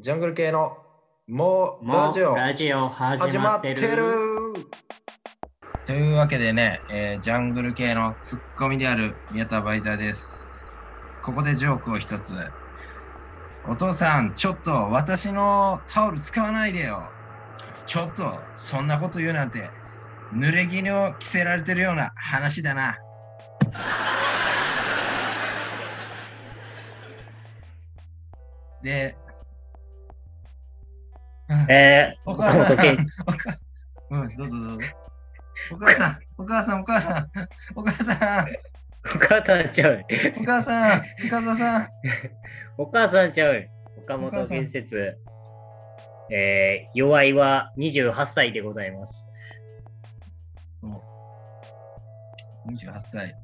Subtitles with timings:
[0.00, 0.78] ジャングル系の
[1.26, 3.82] もうもラジオうラジオ始始まってる。
[5.86, 10.78] というわけでね、えージャングル系のツッコミである宮田バイザーです。
[11.20, 12.32] ここでジョークを一つ。
[13.66, 17.10] お父さん、ちょっと私のタオル使わないでよ。
[17.84, 19.68] ちょっと、そんなこと言うなんて、
[20.32, 22.96] 濡れ衣を着せられてるような話だな。
[28.80, 29.16] で、
[31.68, 33.58] えー、お母さん岡本健 お母
[34.10, 34.88] うん、どうぞどうぞ。
[35.72, 37.30] お母さん、お母さん、お母さん、
[37.74, 38.46] お母さん、
[39.14, 40.04] お母さんちゃう。
[40.40, 41.88] お母さん、深澤さん。
[42.78, 43.68] お母さんちゃう。
[43.98, 45.16] 岡本建設。
[46.30, 49.26] えー、弱いは28歳でございます。
[50.82, 51.02] も
[52.66, 53.34] う28歳。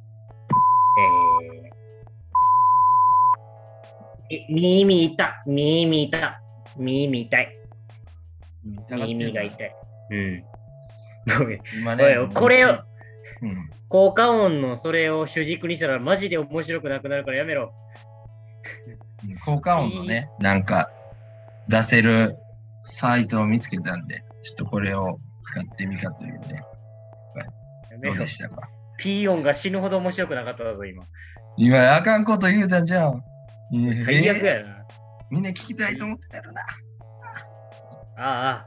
[4.31, 6.41] えー、え耳痛、耳痛、
[6.77, 7.64] 耳痛い。
[8.65, 9.75] 耳が痛い。
[10.11, 10.45] うん。
[11.97, 12.73] ねこれを、う
[13.47, 13.71] ん。
[13.89, 17.73] 効果音のそれを主軸にしたらマジで面白くなくなるからやめろ。
[19.45, 20.91] 効果音のね、なんか
[21.69, 22.37] 出せる
[22.83, 26.61] サイトを見つけたんで、ちょっとこれを使ってみたというね。
[28.03, 28.29] どうで。
[28.29, 28.69] したか？
[28.99, 31.05] ピー音が死ぬほど面白くなかったぞ、今。
[31.57, 33.23] 今、あかんこと言うたんじゃん。
[34.05, 34.85] 最悪えーやな。
[35.31, 36.63] みんな聞きたいと思ってたよな。
[38.17, 38.67] あ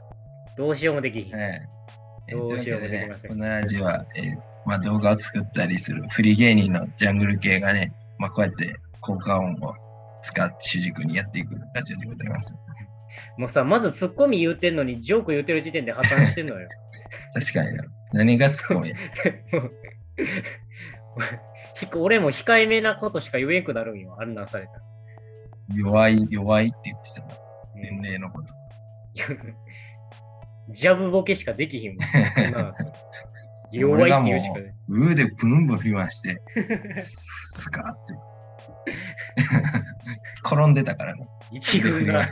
[0.56, 1.34] どうしようもできひん。
[1.34, 1.62] え
[2.28, 9.74] えどうしようもできませんこのラジオは、えーまあ、動画を作ったりするフリー芸人のジャングル系がね、まあ、こうやって効果音を
[10.22, 12.54] 使って主軸にやっていくラジオでございます。
[13.38, 16.68] もうさ、まずツッコミ言うてんのに、ジョーク言うてる時点で破綻してんのよ。
[17.32, 17.84] 確かにな。
[18.12, 18.92] 何がツッコミ
[21.96, 24.80] 俺も控えめなことしか言えんくなるんよ、あんなんされたら。
[25.74, 27.34] 弱い、弱いって言ってたな。
[27.34, 27.48] うん
[27.80, 28.52] 年齢のこと。
[30.70, 32.74] ジャブボケしかできひんもん。
[33.72, 34.74] 弱いって言うしかね。
[34.88, 36.40] 上でブンブン振り回して、
[37.02, 38.14] スカーって。
[40.44, 41.28] 転んでたからね。
[41.50, 42.26] 一軍が、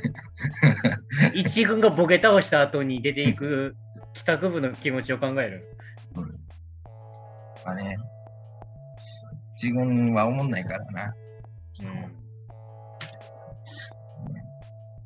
[1.34, 3.76] 一軍がボケ倒した後に出ていく
[4.14, 5.62] 帰宅部の気持ちを考える。
[6.14, 6.46] うん
[7.66, 7.98] まあね、
[9.60, 11.14] 自分は思んないからな。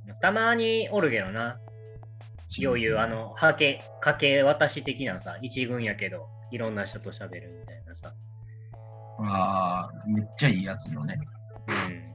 [0.07, 1.59] うん、たまにおるけどな。
[2.59, 8.13] よう言う、あの、はけ、かけ渡し的なさ、一軍やけど、いろんな人と喋るみたいなさ。
[9.21, 11.19] ああ、めっちゃいいやつのね。
[11.69, 12.11] うん。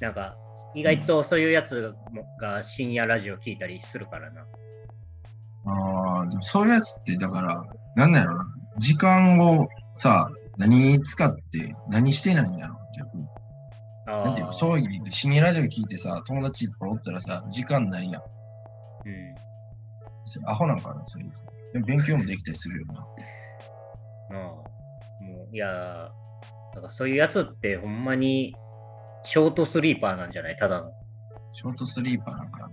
[0.00, 0.36] なんか、
[0.74, 4.42] 意外とそういうやつもが深夜ラジオ聞いたりするからな。
[5.64, 7.64] ああ、でもそういうやつって、だから、
[7.94, 8.46] なんだろうな。
[8.78, 13.26] 時間をさ、何に使って、何してないんやろ、逆に。
[14.06, 18.22] あなんていうの、そういう、深夜ラジオ聞いてさ、友達いっぱいおったらさ、時間ないやん。
[18.22, 19.34] うん。
[20.46, 21.44] アホなんかな、そいつ。
[21.72, 23.00] でも勉強もできたりするよな。
[23.00, 23.04] あ
[24.34, 26.08] あもう、いやー、
[26.74, 28.54] だからそういうやつってほんまに
[29.24, 30.56] ショートスリーパーなんじゃない？
[30.56, 30.90] ただの。
[31.52, 32.70] ショートスリーパーなんかな。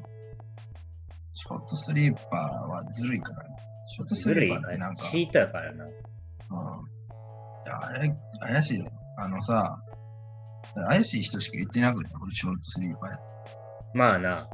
[1.33, 3.55] ショートスリーパーはずるいからね。
[3.85, 5.85] ショートスリーパーってなんか、チートやからな。
[5.85, 5.91] うん。
[7.71, 8.85] あれ、怪しいよ。
[9.17, 9.79] あのさ、
[10.75, 13.23] 怪しい人しか言ってなくて、俺ショートスリーパーやって。
[13.93, 14.47] まあな。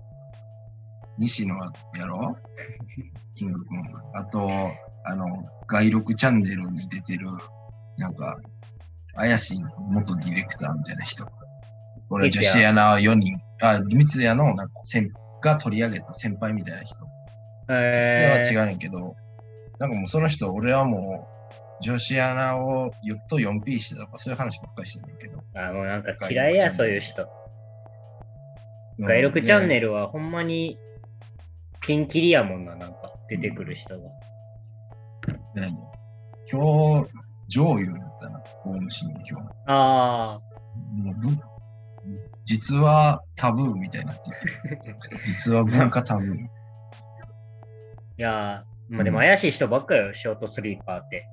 [1.17, 2.35] 西野やろ？
[3.35, 3.79] キング君。
[4.13, 4.49] あと、
[5.05, 5.25] あの、
[5.67, 7.27] 外録チャンネルに出てる、
[7.97, 8.37] なんか、
[9.15, 11.25] 怪しい元ディレクターみたいな人。
[12.09, 15.09] 俺、女子アナ4人、あ、三ツ矢のなんか先
[15.41, 17.05] が取り上げた先輩みたいな人。
[17.69, 19.15] えー、では違うねんけど、
[19.79, 21.44] なんかもうその人、俺はもう、
[21.81, 25.43] 女子アナをよっと 4P してたとか、そういう話ばっかりしてるんだけど。
[25.55, 27.27] あ、もうなんか嫌いや、そういう人。
[28.99, 29.87] 外録チャンネル。
[29.87, 30.77] ルはほんまに
[31.81, 34.09] ピンキリやもんな、なんか出てくる人が。
[35.55, 35.69] で
[36.51, 37.09] 今日、
[37.47, 39.47] 上優だったな、大虫に今日。
[39.67, 40.39] あ
[40.95, 41.37] もうぶ
[42.45, 44.31] 実はタブーみたいになって
[44.85, 46.33] て、 実は文化タブー。
[46.33, 46.47] あ、い
[48.17, 51.27] やー、まあでも怪しい人ばっかよ、ショートスリーパーって。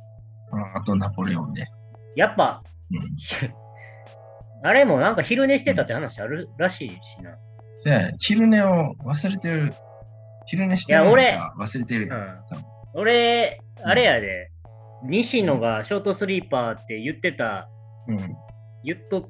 [0.53, 1.67] ああとナポレオンで。
[2.17, 4.67] やっぱ、うん。
[4.67, 7.37] あれもなんか昼寝してたって話あるらしいしな。
[7.79, 9.75] せやね昼寝を忘れてる。
[10.47, 12.19] 昼寝してるいや忘れてるやん。
[12.19, 14.51] うん俺、あれやで、
[15.05, 17.69] 西野がショートスリーパーって言ってた、
[18.07, 18.19] うん。
[18.85, 19.29] 言っとっ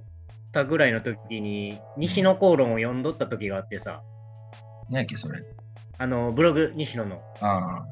[0.53, 4.03] たぐらいの時に、西野口論を読んどった時があってさ、
[4.91, 5.43] 何やっけ、それ。
[5.99, 7.85] あの、ブログ、西野の、あ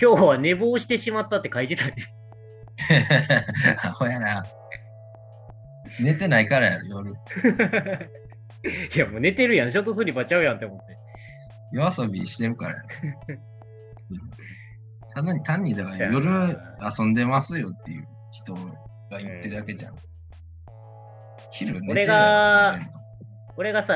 [0.00, 2.12] 今日は寝坊してしまったって書いてたんです。
[3.82, 3.88] あ。
[3.88, 4.44] アホやな。
[6.00, 7.14] 寝てないからやろ、夜。
[8.94, 9.70] いや、もう寝てるやん。
[9.70, 10.96] ショートスリーパーちゃうやんって思って。
[11.72, 12.88] 夜遊びしてるからやろ。
[14.10, 14.36] う ん
[15.16, 16.58] ただに単にだかそうやなら夜
[16.98, 18.60] 遊んでますよっていう人が
[19.18, 19.96] 言ってるだけじゃん。
[21.52, 22.78] 昼寝てる俺が
[23.56, 23.94] 俺がさ、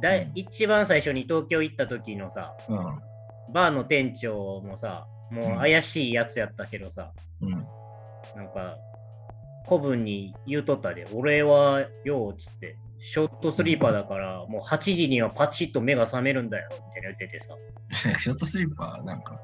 [0.00, 2.78] だいうん一番最初に東京行った時のさ、うん。
[3.52, 7.12] バーの店長もさ、もう怪しいやつやったけどさ、
[7.42, 7.66] うん。
[8.36, 8.76] なんか、
[9.68, 17.54] 古文に言うとったで、俺はようっつって、ショットスリーパーだから、もう8時にはパチッと目が覚めるんだよ、みたいな言っててさ。
[18.18, 19.40] ショートスリーパーなんか、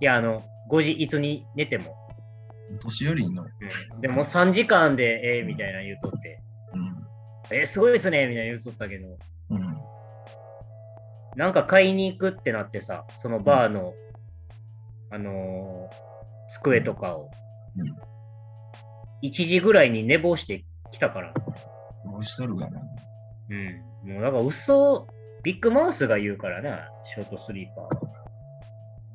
[0.00, 1.96] いや、あの、5時いつに寝ても。
[2.80, 6.40] 年寄りの、うん、でも3時間でええみたいな言うとって、
[6.74, 7.56] うん。
[7.56, 9.06] えすごいですねみたいな言うとったけど、
[9.50, 9.78] うん。
[11.36, 13.94] なんか買いに行くってなってさ、そのバーの、
[15.10, 16.06] あのー
[16.48, 17.45] 机とかを、うん
[19.22, 21.32] 1時ぐらいに寝坊してきたから。
[22.04, 22.80] どうしとるかな。
[23.50, 24.12] うん。
[24.12, 25.06] もうなんか嘘、
[25.42, 27.90] ビッグマウスが言うからな、ショートスリーパーは。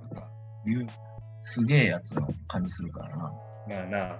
[0.02, 0.30] なんか、
[0.66, 0.88] 言う、
[1.44, 3.34] すげえやつの感じするからな。
[3.68, 4.19] まあな、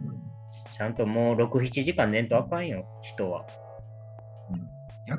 [0.00, 0.24] うん。
[0.72, 3.46] ちゃんともう6、7時間寝んとあかんよ、人は。
[4.50, 4.58] うん。
[5.06, 5.16] や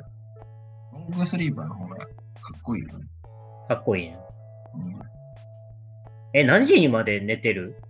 [0.92, 2.04] ロングスリーパーの方がか
[2.56, 3.06] っこいいよね。
[3.68, 4.18] かっこいいね。
[4.74, 5.05] うん。
[6.36, 7.80] え、何時にまで寝てる？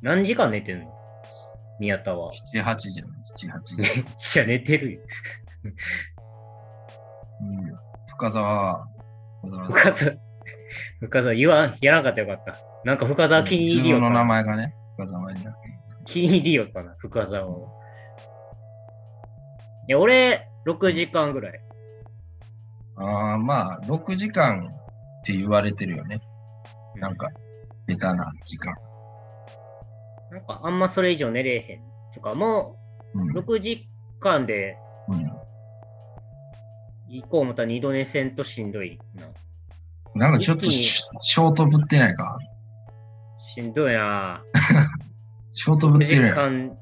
[0.00, 0.86] 何時間寝てんの？
[1.78, 2.32] 宮田は。
[2.54, 3.08] 7、8じゃん。
[3.08, 3.96] 7、8じゃん。
[3.96, 5.00] めっちゃ寝てるよ。
[7.42, 7.78] うん。
[8.08, 8.86] 深沢は、
[9.42, 10.12] 深沢深澤、
[11.00, 12.58] 深澤言わん、やらんかったらよかった。
[12.86, 14.24] なんか深澤気に入りよった自分の名な。
[14.24, 15.44] 前がね、深沢に
[16.06, 17.68] 気に入りよったな、深澤を。
[19.88, 21.60] いや、俺、6時間ぐらい。
[22.96, 24.70] ああ、まあ、6時間
[25.20, 26.22] って言われてるよね。
[26.96, 27.28] なんか、
[27.94, 28.74] ベタな時間。
[30.30, 31.80] なんかあんまそれ以上寝れへん。
[32.14, 32.76] とか、も
[33.14, 33.36] うん。
[33.36, 33.88] う6時
[34.20, 34.76] 間で
[35.08, 35.18] うん、
[37.08, 39.26] 行こう思ったら二度寝せんとしんどいな。
[40.14, 42.38] なんかちょっとシショートぶってないか？
[43.54, 44.40] しんどいな。
[45.52, 46.68] ショートぶ6時ってるやん。
[46.68, 46.76] 間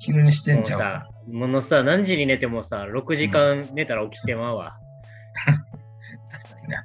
[0.00, 4.76] 昼にしてんもうちゃうさ、ものさ、何時に寝てもさ、6時間寝たら起きてまうわ。
[6.30, 6.80] 確かにな。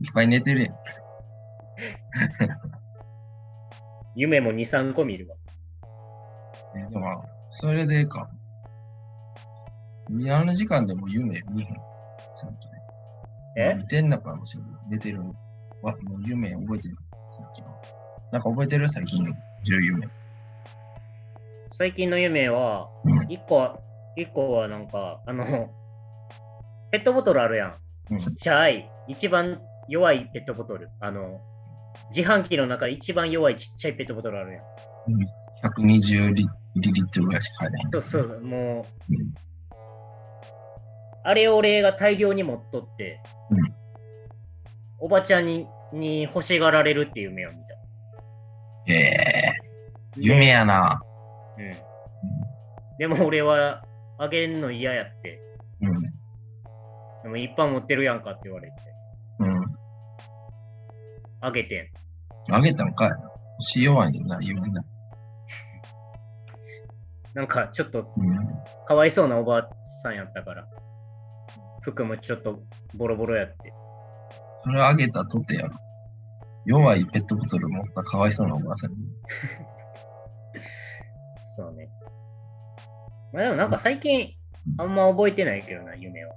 [0.00, 0.74] いっぱい寝てるやん。
[4.14, 5.36] 夢も2、3個見るわ。
[6.76, 8.28] えでも、それでか。
[10.10, 11.68] あの時間でも夢見へん。
[12.34, 12.72] さっきね。
[13.56, 13.74] え？
[13.74, 14.72] 見てんのかもしれない。
[14.90, 15.20] 寝てる。
[15.82, 16.96] わ、もう夢覚えてる。
[17.30, 17.68] さっきの。
[18.32, 18.88] なんか覚えてる？
[18.88, 19.32] 最近の
[19.64, 20.08] 10夢。
[21.72, 23.18] 最近の夢は、うん。
[23.20, 23.78] 1個は、
[24.16, 25.44] 一個はなんか、あの、
[26.90, 27.74] ペットボトルあるやん。
[28.10, 30.88] うんちっちゃい、一番弱いペットボトル。
[31.00, 31.40] あの、
[32.14, 34.64] 自販機の中で一番弱いちっちゃいペットボトルあるやん。
[35.64, 36.46] 120リ
[36.76, 37.90] リリットルぐらいしか入らへん。
[37.92, 39.34] そうそう、もう、うん
[41.24, 43.20] あれを俺が大量に持っとって、
[43.50, 43.58] うん
[45.00, 47.62] おばちゃんにに欲しがられるっていう夢を見た。
[48.92, 49.52] ええ
[50.16, 51.00] 夢やな。
[51.56, 51.70] うん。
[52.98, 53.84] でも俺は
[54.18, 55.40] あげんの嫌やって。
[55.82, 56.02] うん。
[57.22, 58.74] でもいっぱい持ってるやんかって言われて。
[61.42, 61.48] うん。
[61.48, 61.92] あげて
[62.50, 62.54] ん。
[62.54, 63.30] あげたんかいな。
[63.58, 64.84] 腰弱いな、夢な。
[67.34, 68.36] なんかちょっとうん。
[68.86, 69.68] かわいそうなおばあ
[70.02, 70.66] さんやったから。
[71.82, 72.62] 服もちょっと
[72.94, 73.72] ボロボロやって。
[74.64, 75.76] それあげたとてやろ。
[76.66, 78.96] 弱いペットボトル持ったかわいそうなおばあさんに。
[81.56, 81.88] そうね。
[83.32, 84.32] まあでもなんか最近
[84.78, 86.30] あんま覚えてないけどな、夢を。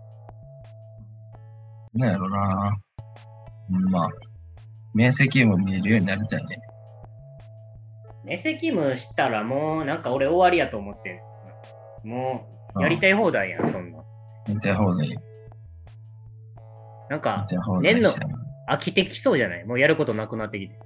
[1.93, 2.77] なんやろな。
[3.71, 4.09] うんまあ、
[4.93, 6.61] 面積も見えるようになりたいね。
[8.23, 11.21] メセキムしたらもうなんか俺終わりやと思って
[12.05, 12.07] ん。
[12.07, 13.99] もうやりたい放題やん、そんな。
[14.47, 15.11] 見た方がいい。
[15.11, 15.17] 見
[17.09, 17.45] なんか。
[17.81, 18.09] 年の
[18.69, 19.65] 飽きてきそうじゃない？
[19.65, 20.79] もうやることなくなってきて。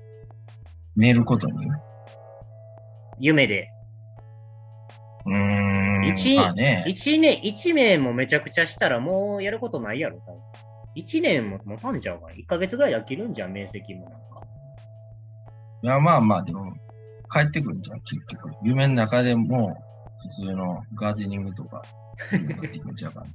[0.96, 1.54] 見えることに。
[3.20, 3.70] 夢で。
[5.26, 6.06] うーん。
[6.08, 6.84] 一まあね。
[6.88, 10.42] 一年、一年もめちゃくちゃしたらもうやることないやろ、多分。
[10.96, 12.34] 一年も持たんちゃうかな。
[12.34, 14.18] 一ヶ月ぐらいで飽きるんじゃん、面積もなんか。
[15.84, 16.74] いや、まあまあ、でも、
[17.30, 18.52] 帰ってくるんじゃん、結局。
[18.64, 19.76] 夢の中でも、
[20.22, 21.82] 普通のガーデニングとか、
[22.18, 23.28] そういうのができるんちゃうかな。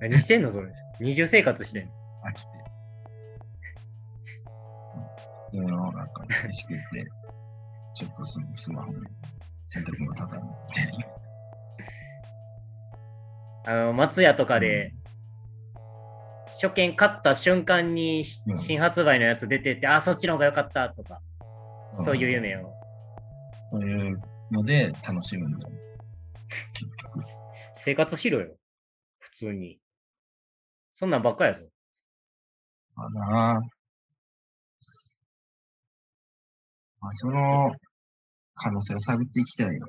[0.00, 0.72] 何してんのそれ。
[1.00, 1.92] 二重生活してんの
[2.24, 2.48] 飽きて。
[2.54, 2.62] うん
[5.50, 7.06] 普通の、なんか、飯食って、
[7.92, 8.98] ちょっとススマホで
[9.66, 11.06] 洗濯物畳むみたいな。
[13.66, 14.94] あの、松屋とかで、
[16.62, 21.20] 初見買った瞬間に新発売のやつ出てて、あ、そっちの方が良かったとか、
[22.04, 22.72] そういう夢を。
[23.64, 24.20] そういう
[24.52, 25.68] ので楽しむんだ。
[27.74, 28.56] 生活しろよ。
[29.18, 29.80] 普通に。
[30.92, 31.66] そんなんばっかやぞ。
[32.94, 33.60] かな。
[37.00, 37.72] まあ、その
[38.54, 39.88] 可能性を探っていきたいよ。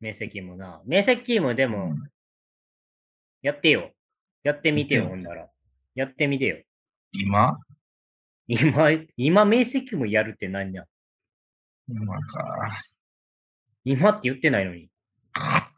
[0.00, 0.82] 明晰夢な。
[0.84, 2.10] 明晰夢でも、うん
[3.42, 3.90] やってよ。
[4.42, 5.48] やってみてよ、ほんなら。
[5.94, 6.58] やってみてよ。
[7.12, 7.58] 今？
[8.46, 10.84] 今、今、明晰夢やるって何や？
[11.88, 12.70] 今か。
[13.84, 14.88] 今って言ってないのに。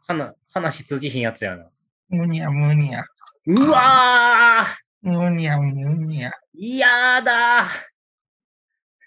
[0.07, 1.69] 話、話通じひんやつやな。
[2.09, 3.03] むにゃむにゃ。
[3.45, 4.65] うわ
[5.01, 6.31] むにゃむにゃ。
[6.55, 7.65] ーやだ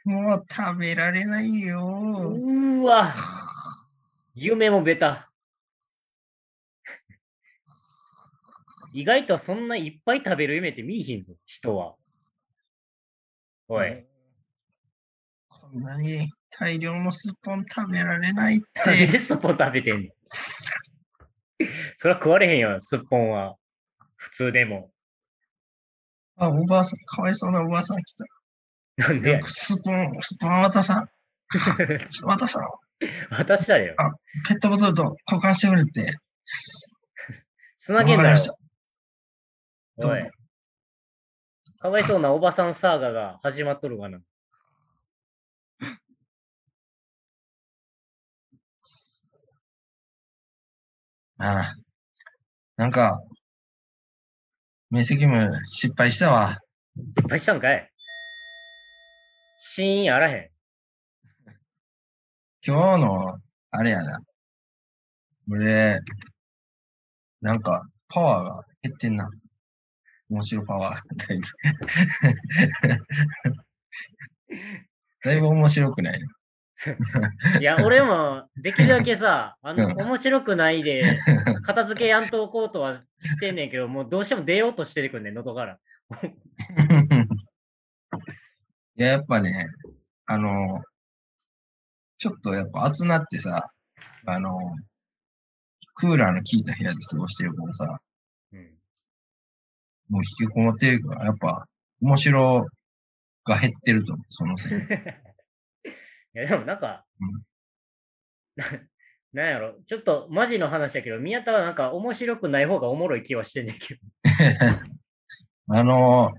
[0.05, 1.81] もう食べられないよ。
[1.81, 3.15] うーわ
[4.35, 5.31] 夢もベタ。
[8.97, 11.97] 意外とそんないっぱい食べる夢って見いひんぞ、人は。
[13.69, 14.07] おい、
[15.49, 19.19] こんなに大量のスッポン食べられないっなんでて。
[19.19, 20.09] スッポン食べてんの？
[21.97, 23.57] そりゃ食われへんよ、スッポンは。
[24.17, 24.91] 普通でも。
[26.37, 28.15] あ、おばあさん、かわいそうなおばあさん来
[28.97, 29.09] た。
[29.09, 31.09] なんでスッポン、スッポン渡さん。
[32.25, 32.63] 渡さん。
[33.31, 33.95] 渡したらよ。
[34.49, 36.19] ペットボトルと交換してくれって。
[37.77, 38.37] つなげんなよ。
[39.99, 40.25] どうぞ。。
[41.79, 44.19] かわいそうなおばさんサーガが始まっとるがな。
[51.39, 51.75] ああ。
[52.77, 53.23] なんか、
[54.91, 56.59] 面積務失敗したわ。
[57.17, 57.91] 失敗したんかい？
[59.57, 60.51] シーンあらへん。
[62.67, 63.39] 今日の、
[63.71, 64.21] あれやな。
[65.51, 66.01] 俺、
[67.41, 69.29] なんか、パワーが減ってんな。
[70.29, 71.17] 面白パワー。
[71.29, 71.47] だいぶ。
[75.25, 76.27] だいぶ面白くないね。
[77.59, 81.19] いや、俺もできるだけさ、 あの、うん面白くないで、
[81.65, 85.81] 片付けやんとこうとはしてんねんけど、もうどうしても出ようとしてくんねん、喉から。
[88.99, 89.69] いや、やっぱね、
[90.27, 90.83] あの、
[92.19, 93.71] ちょっとやっぱ暑なってさ、
[94.27, 94.59] あの、
[95.95, 97.99] クーラーの効いた部屋で過ごしてるからさ、うん、
[100.09, 101.67] もう引きこもってるから、やっぱ
[102.01, 102.67] 面白
[103.45, 105.23] が減ってると思う、そのせいで。
[106.35, 107.43] いや、でもなんか、うん
[108.57, 108.65] な
[109.33, 114.01] なんやろ、ちょっとマジの話だけど、宮田はなんか面白くない方がおもろい気はしてんねんけど。
[115.69, 116.33] あの、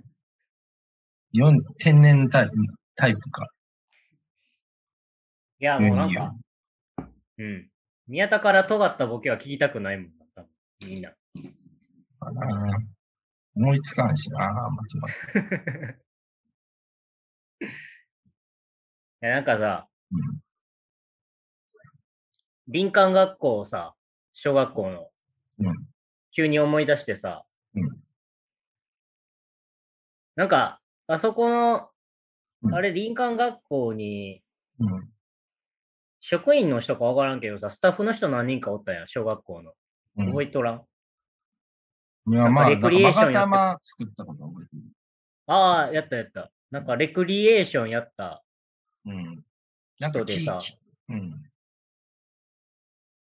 [1.78, 2.56] 天然タイプ
[2.96, 3.48] タイプか。
[5.60, 6.36] いや、もうなんか、
[7.38, 7.70] うん。
[8.08, 10.12] 宮田から尖ったボケは聞きたくないもん
[10.88, 11.12] みんな。
[12.20, 12.97] かな。
[13.58, 14.70] 思いつかんしな。
[19.24, 20.42] いや、 なんかさ、うん。
[22.72, 23.96] 林間学校をさ、
[24.34, 25.10] 小学校の、
[25.60, 25.88] うん。
[26.32, 27.90] 急に思い出してさ、うん。
[30.36, 31.90] なんか、あそこの、
[32.62, 32.76] うん。
[32.76, 34.44] あれ、林間学校に、
[34.80, 35.10] うん。
[36.20, 39.74] 職員の人かわからんけどさ、スタッフの人何人かおったやん、小学校の。
[40.18, 40.28] うん。
[40.28, 40.86] 覚えとらん、
[42.30, 43.80] いや、まあ、レクリエーションやっ
[44.16, 44.84] たこと覚えてる。
[45.48, 46.52] ああ、やったやった。
[46.72, 48.44] なんか、レクリエーションやった
[49.06, 49.46] うん。
[50.00, 50.60] なんか人でさ、
[51.10, 51.42] うん。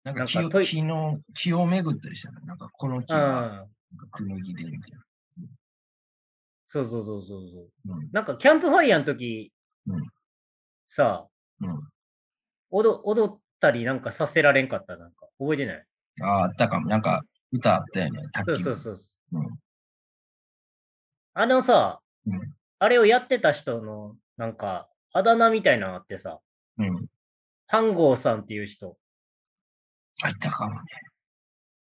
[0.04, 2.42] なんかなんかトイ木の、木を巡ったりしたの。
[2.42, 3.70] なんかこの木うん、はなんか
[4.12, 5.00] クヌギでみたいな。
[6.66, 7.70] そうそうそうそうそう。
[7.90, 8.10] うん。
[8.12, 9.52] なんか、キャンプファイヤーの時、
[9.88, 10.04] うん
[10.88, 11.28] さ、
[11.62, 11.90] うん。
[12.72, 15.28] 踊踊ったりなんかさせられんかった、なんか。
[15.38, 15.86] 覚えてない？
[16.22, 16.88] ああ、あったかも。
[16.88, 18.22] なんか歌あったよね。
[18.32, 19.02] 卓球そうそうそ
[19.32, 19.40] う。
[19.40, 19.60] うん
[21.36, 26.40] あのさ、うんあれをやってた人の、なんか、あだ名みたいなのあってさ、
[26.78, 27.08] うん。
[27.68, 28.98] 飯合さんっていう人。
[30.24, 30.80] あ、いたかもね。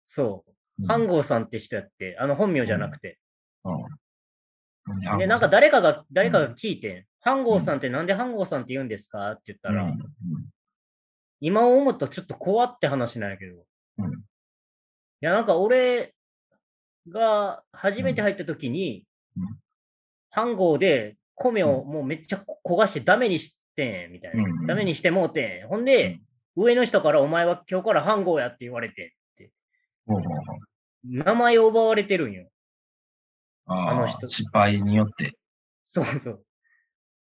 [0.06, 0.44] そ
[0.78, 0.84] うう。
[0.84, 3.18] ん飯合さんって人やって、あの本名じゃなくて。
[3.64, 5.18] うん。
[5.18, 9.30] で、なんか誰かが、誰かが聞いて、飯合さんってなんで飯合さんって言うんですか？
[9.32, 9.98] って言ったら、うん
[11.40, 13.66] 今思ったらちょっと怖って話なんやけど。
[13.98, 14.16] うんい
[15.20, 16.14] や、なんか俺
[17.08, 19.06] が初めて入った時に
[19.36, 19.58] うん、
[20.30, 24.42] 飯合で米をもうめっちゃ焦がしてダメにしてん、みたいな。
[24.42, 25.68] うんダメにしてもうてん。
[25.68, 26.20] ほんで、
[26.56, 29.52] 上の人からお前は今日から飯合やって言われてって。
[31.04, 32.48] 名前を奪われてるんよ。
[33.66, 35.36] あの人失敗によって。
[35.86, 36.44] そうそう。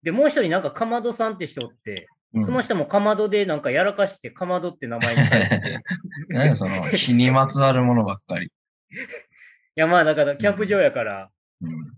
[0.02, 5.84] で、もう一人なんかかまどさんって人おって、うんその人もかまどでなんかやらかしてかまどって名前にされて
[6.30, 8.52] 何やその、火にまつわるものばっかり。
[9.76, 11.30] や、まあだからキャンプ場やから、
[11.62, 11.98] うん。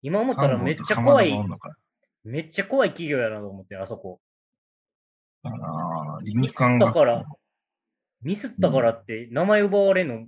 [0.00, 1.32] 今思ったらめっちゃ怖い
[2.24, 4.20] めっちゃ怖い企業やなと思って、あそこ。
[5.42, 6.86] だなミスっ林間が。
[6.86, 7.24] たから、
[8.22, 10.26] ミスったからって名前奪われんの、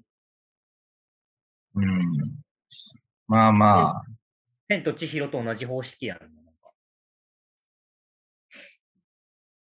[1.77, 2.45] うん。
[3.27, 4.05] まあまあ、
[4.69, 6.34] 千と千尋と同じ方式やん。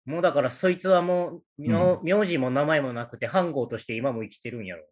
[0.05, 4.85] もうだからそいつはもう、名名字も名前もなくて、飯号として今も生きてるんやろ。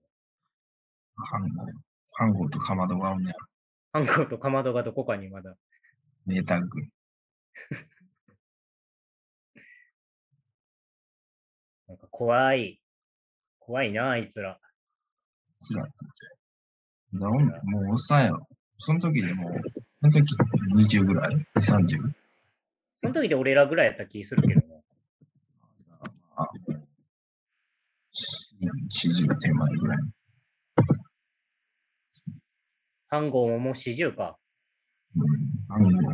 [1.18, 1.65] 飯号、
[2.25, 3.48] 飯号とかまどがおんねやろ。
[4.01, 5.58] 飯号とかまどがどこかにまだ。
[6.25, 6.68] 名タッグ。
[11.88, 12.80] なんか怖い。
[13.60, 14.60] 怖いな、あいつら。
[15.60, 15.91] つらって。
[17.13, 17.50] だもも
[17.89, 18.48] うおっさんやろ。
[18.77, 19.53] その時でもう、
[20.01, 20.34] その時
[21.00, 22.13] 20ぐらい ?30?
[22.96, 24.75] その時で俺らぐらいやった気するけどな。
[26.38, 26.48] あ、
[28.62, 29.98] 40手前ぐらい。
[33.10, 34.38] 飯号ももう40か。
[35.15, 35.24] うん、
[35.89, 36.13] 飯号。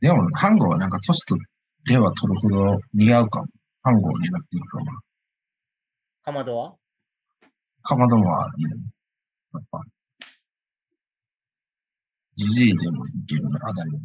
[0.00, 1.40] でも、飯号はなんか年取
[1.86, 3.46] れば取るほど似合うかも。
[3.84, 4.86] 飯号になっていくかも。
[6.24, 6.74] かまどは？
[7.82, 8.70] かまどもはいいよ。
[9.54, 9.80] やっぱ。
[12.34, 14.00] じじいでもいけるね、あだに。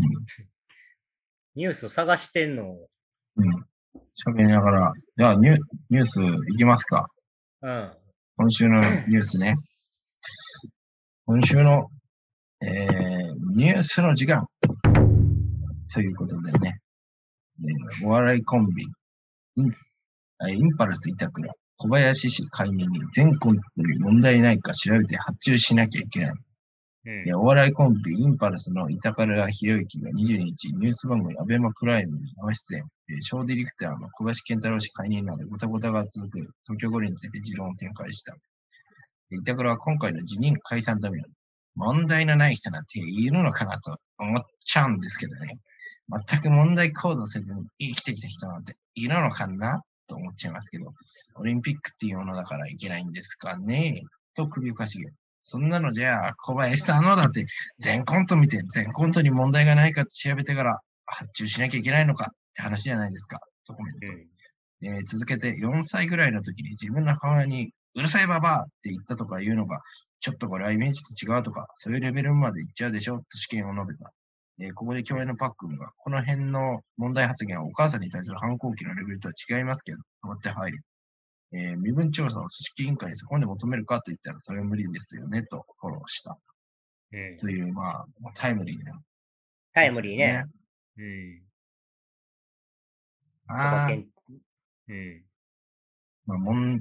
[1.56, 2.76] ニュース探してんの？
[3.36, 3.64] うん。
[4.26, 4.92] 喋りながら。
[5.16, 5.56] じゃあニュ、
[5.90, 7.08] ニュースいきますか。
[7.62, 7.92] うん。
[8.36, 9.56] 今週のニュースね。
[11.26, 11.88] 今週の、
[12.62, 14.46] えー、ニュースの時間。
[15.92, 16.78] ということでね、
[17.60, 18.84] えーお笑いコンビ、
[19.56, 19.72] イン
[20.38, 26.34] あインパルス板倉、小林氏解任に全コントに問題ないか調べて発注しなきゃいけない。
[27.06, 38.36] うんお笑いコンビ、インパルスの板倉博之が22日、ニュース番組アベマプライムに生出演、えーショーディレクターの小林健太郎氏解任などごたごたが続く東京五輪について持論を展開した。
[39.30, 41.24] 板倉は今回の辞任解散ために
[41.74, 45.58] 問題のない人なんているのかなと思っちゃうんですけどね。
[46.28, 50.92] 全く問題行動せずに生きてきた人なんているのかなと思っちゃいますけど、
[51.36, 54.02] オリンピックっていうものだからいけないんですかね
[54.34, 55.14] と首をかしげる。
[55.50, 57.44] そんなのじゃあ、小林さんのだって
[57.80, 63.40] 全コント見て、全コントに問題がないかって調べてから発注しなきゃいけないのかって話じゃないですか。
[63.66, 64.12] とコメント。
[64.12, 64.96] うん。
[64.96, 69.80] えー続けて4歳ぐらいの時に自分の母親にうるさいババアって言ったとか言うのが、
[70.20, 74.12] ちょっとこれはイメージと違うとか、そういうレベルまで言っちゃうでしょと試験を述べた。
[74.60, 80.84] えーここで共演のパックンが、この辺の問題発言はお母さんに対する反抗期のレベルとは違いますけど、終わって入る。
[81.52, 86.38] えー身分調査を組織委員会にそこまで求めるかと言ったらそれは無理ですよねとフォローした。
[87.12, 87.36] うん。
[87.36, 89.00] という、まあ、タイムリーな、
[89.72, 90.44] タイムリーね。。
[90.96, 91.42] うん。
[93.48, 95.22] ああ、うん。
[96.26, 96.80] まあ、もん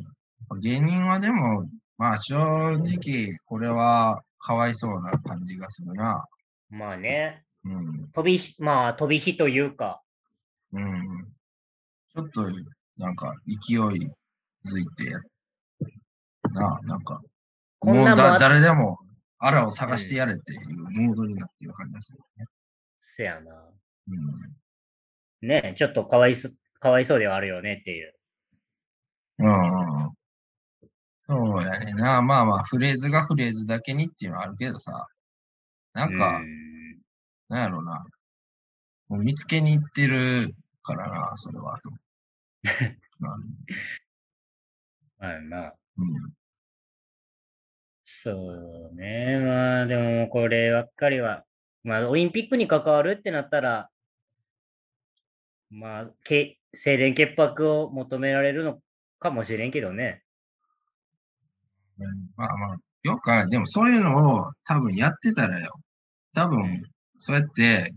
[0.61, 6.25] 芸人はでも、まあ正直、これはかわいそうな感じがするな。
[6.69, 7.43] まあね。
[7.65, 8.09] うん。
[8.11, 10.01] 飛び火、まあ飛び火というか、
[10.71, 11.27] うん。
[12.13, 12.49] ちょっと、
[12.97, 14.11] なんか、勢い
[14.73, 15.19] づいてや、
[16.51, 17.23] なあ、なんか、もう
[17.79, 18.97] こんなんもあだ誰でも、
[19.39, 20.59] あらを探してやれっていう
[20.91, 22.45] モードになってる感じがするね。
[22.97, 23.51] せやな。
[25.41, 25.47] うん。
[25.47, 28.13] ねちょっとかわいそ、かわいそうではあるよねっていう。
[29.39, 30.11] うん。
[31.21, 32.21] そうやねな。
[32.21, 35.07] まあまあ、フレーズがフレーズだけにっていうのはあるけどさ、
[35.93, 36.69] なんか、うん
[37.49, 38.03] なんやろな。
[39.09, 40.53] もう見つけに行ってる
[40.83, 41.79] からな、それは。
[41.79, 41.89] と
[45.19, 45.73] まあまあな。
[45.97, 46.33] うん。
[48.05, 49.39] そうね。
[49.39, 51.45] まあでもこればっかりは、
[51.83, 53.89] まあオリンピックに関わるってなったら、
[55.69, 58.79] まあ、け清廉潔白を求められるの
[59.19, 60.23] かもしれんけどね。
[61.99, 65.73] うんまあまあ、よくでもそういうのを多分やってたらよ。
[66.33, 66.83] 多分、
[67.19, 67.91] そうやって、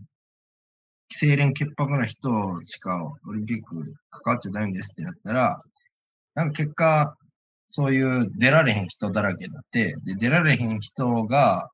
[1.08, 2.30] 清廉潔白な人
[2.64, 3.76] しかオリンピック
[4.10, 5.62] 関わっちゃダメですってなったら、
[6.34, 7.16] なんか結果、
[7.68, 11.70] そういう出られへん人だらけになって、で、出られへん人が、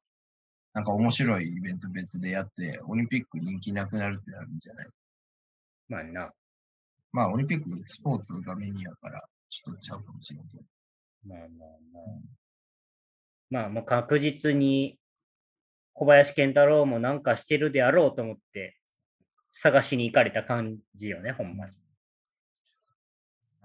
[0.74, 4.86] なんか面白いイベント別でやって、オリンピック人気なくなるってなるんじゃない？
[5.88, 6.32] まあな。
[7.10, 10.62] まあ、オリンピックスポーツがメインやから、ちょっとちゃうかもしれんけど。
[11.26, 12.04] まあまあまあ。
[13.50, 14.98] まあもう確実に
[15.94, 18.76] 小林健太郎もなんかしてるであろうと思って
[19.50, 21.72] 探しに行かれた感じよね、ほんまに。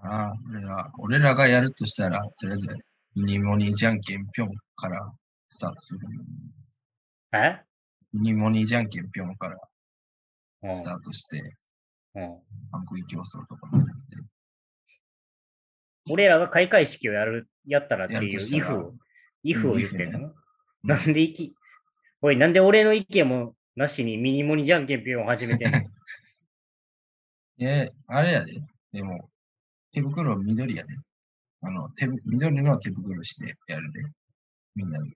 [0.06, 2.68] ああ、俺ら、俺らがやるとしたら、とりあえず、
[3.16, 5.12] ミニモニじゃんけんぴょんから
[5.48, 6.00] スタートする。
[7.32, 7.62] え？
[8.12, 9.56] ミニモニじゃんけんぴょんから
[10.62, 10.76] うん。
[10.76, 11.56] スタートして、
[12.14, 12.38] うん。
[12.70, 14.16] パン食い競争とかもやって。
[16.10, 18.92] 俺らが開会式をやる、やったらっていう、イフを、
[19.42, 20.34] イフを言ってんの？
[20.82, 21.54] なんで意見、
[22.20, 25.80] おい、なんで俺の意見もなしにミニモニじゃんけんぴょんを始めてんの？
[27.58, 28.60] え、あれやで。
[28.92, 29.30] でも、
[29.94, 30.94] 手袋緑やで。
[31.62, 34.00] あの、手ぶ、緑の手袋してやるで。
[34.74, 35.10] みんなで。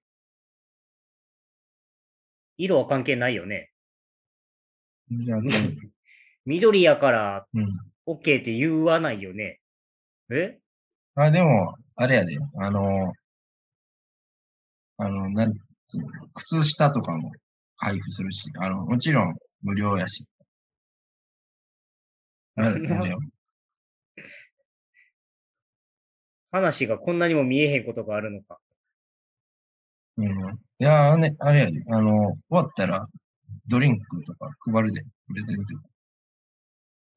[2.56, 3.70] 色は関係ないよね。
[5.10, 5.44] じゃあ、うん
[6.46, 7.68] 緑やからうん。
[8.06, 9.60] OK って言わないよね。
[10.30, 10.58] え？
[11.14, 12.38] あ、でも、あれやで。
[12.56, 13.12] あの、
[14.96, 15.52] あの、なん
[16.34, 17.32] 靴下とかも
[17.76, 20.26] 配布するし、あの、もちろん無料やし。
[22.56, 23.18] ああれよ
[26.50, 28.58] 話がこんなにも見えへんことがあるのか。
[30.16, 30.28] うん。
[30.28, 30.30] い
[30.78, 31.82] や、あね、あれやで。
[31.88, 33.06] あの、終わったら、
[33.68, 35.02] ドリンクとか配るで。
[35.26, 35.62] プレゼント。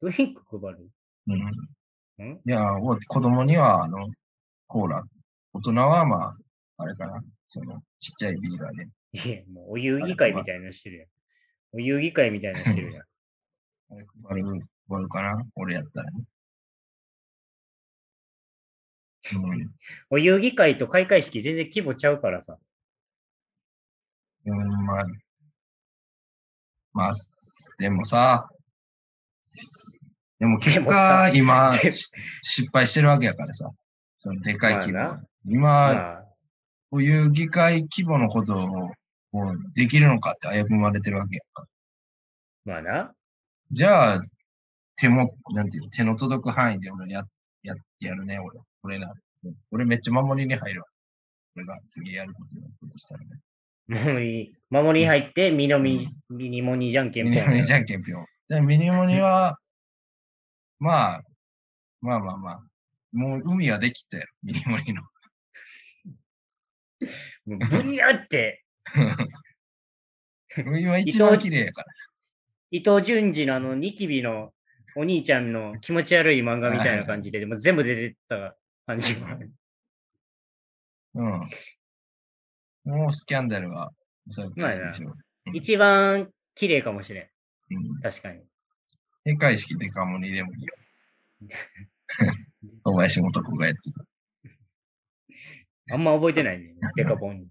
[0.02, 0.90] ドリンク配る？
[1.28, 2.26] うん。
[2.28, 2.34] ん？
[2.34, 4.08] いや、終わって子供には、あの、
[4.66, 5.02] コーラ。
[5.52, 6.36] 大人は、まあ、
[6.78, 7.22] あれかな。
[7.46, 8.88] その、ちっちゃいビールはね。
[9.12, 11.08] いや、もうお遊戯会みたいなのしてるやん。
[11.74, 13.02] お遊戯会みたいなのしてるやん。
[13.92, 15.44] あれ配る、配るかな。
[15.54, 16.24] 俺やったらね。
[19.34, 19.74] うん。
[20.10, 22.58] お遊戯会と開会式全然規模ちゃうからさ。
[24.44, 25.04] うん、まあ、
[26.92, 27.12] まあ、
[27.78, 28.48] でもさ、
[30.38, 31.72] でも結果、 今、
[32.42, 33.70] 失敗してるわけやからさ、
[34.16, 34.98] そのでかい規模。
[34.98, 36.24] まあな今、まあ、
[36.90, 38.66] こういう議会規模のことを
[39.32, 41.68] もうできるのかって危ぶまれてるわけやから。
[42.64, 43.14] まあな。
[43.70, 44.22] じゃあ、
[44.96, 47.22] 手も、なんていうの、手の届く範囲で俺や、
[47.62, 48.60] やってやるね、俺。
[48.82, 49.12] 俺な。
[49.70, 50.86] 俺めっちゃ守りに入るわ。
[51.56, 53.40] 俺が次やることになったとしたらね。
[53.88, 57.24] 守り、守りに入って、ミノミ、ミニモニじゃんけん。
[57.24, 58.26] ミニモニじゃんけんぴょん。
[58.48, 59.56] でミニモニは、
[60.78, 61.22] まあ、
[62.00, 62.60] まあまあまあ、
[63.12, 65.02] もう海はできたよ、ミニモニの。
[67.46, 68.64] もうブニャって、
[70.64, 71.88] 海は一番綺麗やから。
[72.70, 74.52] 伊藤淳二のあのニキビの
[74.96, 79.52] お兄ちゃんの気持ち悪い漫画みたいな感じで、もう全部出てった感じがある。
[81.14, 81.48] うん。
[82.84, 83.92] もうスキャンダルは、
[84.28, 85.12] そうまあなでしょ。
[85.52, 87.74] 一番綺麗かもしれん。
[87.74, 88.00] うん。
[88.00, 88.40] 確かに。
[89.24, 90.74] 閉会式デカモニでもいいよ。
[92.84, 93.90] 小林元子がやって
[95.88, 95.94] た。
[95.94, 96.74] あんま覚えてないね。
[96.96, 97.46] デカボン。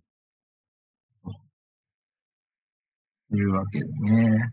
[3.29, 4.49] と いうわけでね。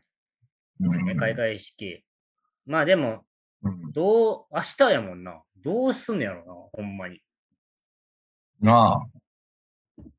[0.81, 1.17] うん。
[1.17, 2.05] 開会式。
[2.67, 3.25] まあでも、
[3.63, 5.43] うんどう、明日やもんな。
[5.57, 7.21] どうすんのやろな、ほんまに。
[8.61, 9.19] なあ。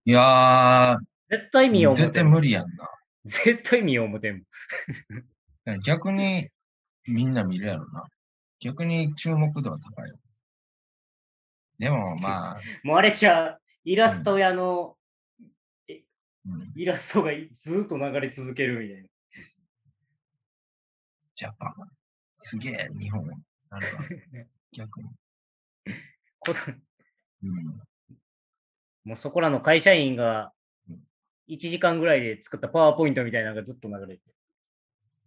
[0.06, 0.98] いや
[1.30, 1.98] 絶対見よー、う。
[1.98, 2.90] 絶対無理やんな。
[3.26, 4.44] 絶対見よう思てん。
[5.84, 6.50] 逆に
[7.08, 8.06] みんな見るやろな。
[8.60, 10.20] 逆に注目度は高いよ。
[11.78, 13.62] でも まあ、もうあれちゃう。
[13.86, 14.98] イラスト屋の
[16.46, 19.10] うん、イラストがずーっと流れ続けるみたいな。
[21.36, 21.99] ジャパン。
[22.42, 23.28] すげえ、日本。
[23.70, 23.88] なんか、
[24.72, 25.10] 逆に。
[26.40, 26.54] こ
[27.44, 27.66] うん。
[29.04, 30.54] もうそこらの会社員が
[30.88, 31.04] うん
[31.50, 34.24] 1時間ぐらいで作ったパワーポイントみたいなのがずっと流れて。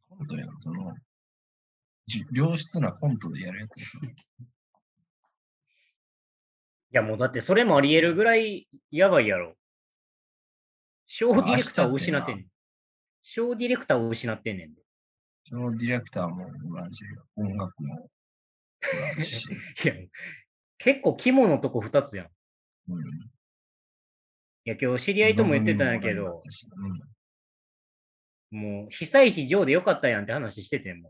[0.09, 0.97] コントやん、その、
[2.07, 4.03] じ良質なコントでやるやつですよ。
[4.05, 4.15] い
[6.93, 9.57] やもうだってそれもあり得るぐらいやばいやろ。
[11.07, 12.47] 小ディレクターを失ってんねん。
[13.23, 14.82] 小ディレクターを失ってんねんで。
[15.45, 17.05] そのディレクターもおらんし、
[17.37, 18.11] 音楽も。
[19.85, 19.95] いや、
[20.79, 22.27] 結構肝のとこ2つやん。
[22.27, 22.31] い
[22.89, 23.31] うん。
[24.65, 26.41] や、今日知り合いとも言ってたんやけど
[28.51, 28.59] うん。
[28.59, 31.09] もう久石譲でよかったやんって話しててんも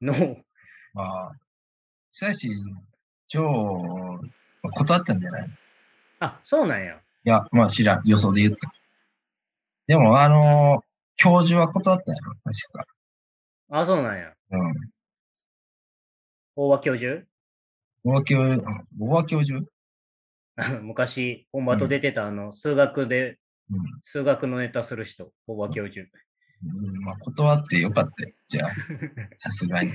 [0.00, 0.06] ん。
[0.06, 0.42] の、
[0.94, 1.32] まあ、
[2.12, 2.48] 久し
[3.26, 4.20] 超、
[4.62, 5.48] 断ったんじゃない？
[5.48, 5.50] い
[6.20, 7.02] あ、そうなんや。
[7.24, 8.02] や、まあ知らん。
[8.08, 8.72] 予想で言った。
[9.86, 10.84] でも、あの
[11.16, 12.86] 教授は断ったやろ、確か。
[13.70, 14.32] あ、そうなんや。
[14.50, 14.74] うん。
[16.56, 17.26] 大和教授？
[18.04, 18.62] 大和教授、
[18.98, 19.60] 大和教授
[20.56, 23.38] あの昔、本場と出てたあの、数学で、うん
[24.02, 26.06] 数学のネタする人、大和教授。
[26.64, 28.32] うん、まあ、断ってよかったよ。
[28.46, 28.70] じゃあ、
[29.36, 29.92] さすがに。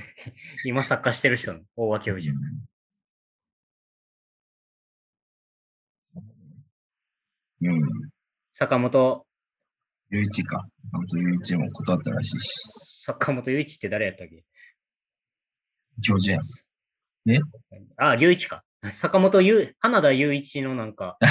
[0.64, 2.32] 今作家してる人の大和教授。
[7.62, 7.68] うん。
[7.68, 8.10] うん。
[8.52, 9.26] 坂本、
[10.10, 10.64] ゆういちか。
[10.92, 12.48] 本当ゆういちも断ったらしいし。
[13.04, 14.44] 坂本雄一って誰やったっけ？
[16.02, 16.42] 教授やん。
[17.96, 18.64] あ、隆一か。
[18.90, 21.18] 坂本雄、花田雄一のなんか、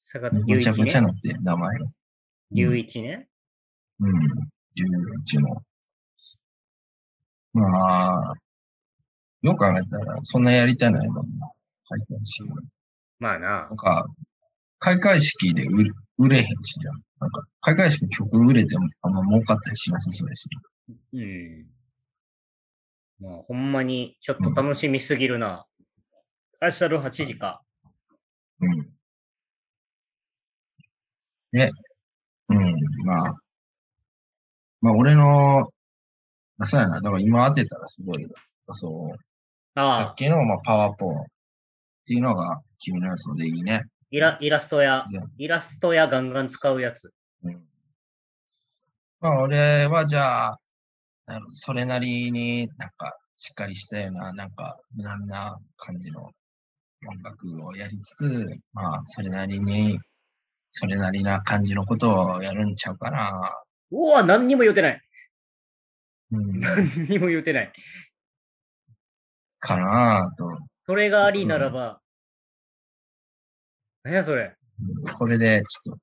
[0.00, 0.84] 坂田雄ごちゃ一ね。
[0.84, 1.86] ごちゃなって、名前が。
[2.50, 3.28] 雄一ね。
[4.00, 4.14] うん。
[4.74, 5.62] ゆういちも。
[7.52, 8.34] まあ、
[9.42, 11.50] よく考えたら、そんなやりたいのやもんな。
[11.84, 12.48] 書いてほしい。
[13.18, 13.76] まあななん。
[13.76, 14.06] か、
[14.78, 16.94] 開会式で売れ売れへんしじゃん。
[17.20, 20.48] なんか、開会式の曲売れてもあんま儲かったりしなさそうです
[21.12, 21.66] うん。
[23.20, 25.66] まあ、ほんまにちょっと楽しみすぎるな。
[26.60, 27.62] 明日の8時か。
[28.60, 28.88] うん。
[31.60, 31.70] え、
[32.48, 33.34] うん、まあ。
[34.80, 35.68] まあ、俺の、
[36.60, 37.00] あそうやな。
[37.00, 38.26] だから今当てたらすごい、
[38.72, 39.16] そう。
[39.74, 41.24] さああ、っきの、まあ、パワーポーっ
[42.06, 43.84] ていうのが君の予想でいいね。
[44.10, 45.04] イライラストや、
[45.36, 47.12] イラストやガンガン使うやつ。
[47.42, 47.64] うん。
[49.20, 50.58] まあ、俺はじゃあ、
[51.48, 56.22] それなりになんか、しっかりしたような、なんか、無難な感じの
[57.06, 60.00] 音楽をやりつつ、まあ、それなりに、
[60.70, 63.52] それなりな感じのことをやるんちゃうかな。
[63.90, 65.00] うわ、何にも言うてない。
[66.32, 67.72] うん、何にも言うてない。
[69.60, 70.46] かなと。
[70.86, 72.00] それがありならば、
[74.08, 74.56] 何やそれ。
[75.18, 76.02] これで、ちょっと、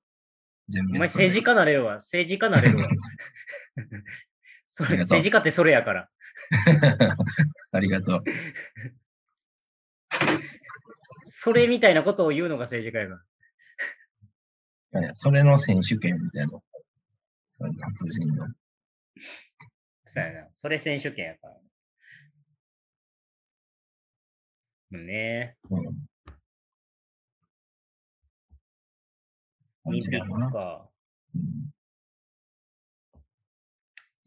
[0.67, 0.91] 全部。
[0.97, 1.95] お前政治家なれるわ。
[1.95, 2.87] 政治家なれるわ。
[4.67, 6.11] それ政治家ってそれやから。
[7.71, 8.23] ありがとう。
[11.25, 15.15] それみたいなことを言うのが政治家やから。
[15.15, 16.59] それの選手権みたいな。
[17.49, 18.47] その達人の。
[20.05, 20.49] そうやな。
[20.53, 21.57] それ選手権やから。
[24.91, 25.57] うんね。
[25.71, 26.14] うん。
[29.85, 30.89] オリンピックか。
[31.35, 31.41] うん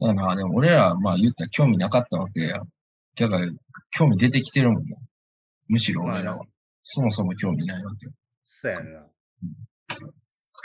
[0.01, 2.61] ただな、でも俺らはまあ言ったら興味なかったわけや。
[3.17, 3.51] だから
[3.91, 4.97] 興味出てきてるもんね。
[5.67, 6.45] むしろ俺らは。
[6.85, 8.13] そもそも興味ないわけよ。
[8.45, 9.07] そうやな。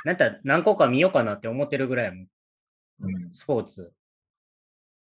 [0.05, 2.27] なんか何個か見ようかなって思ってるぐらいやもん。
[2.99, 3.33] うん。
[3.33, 3.91] スポーツ。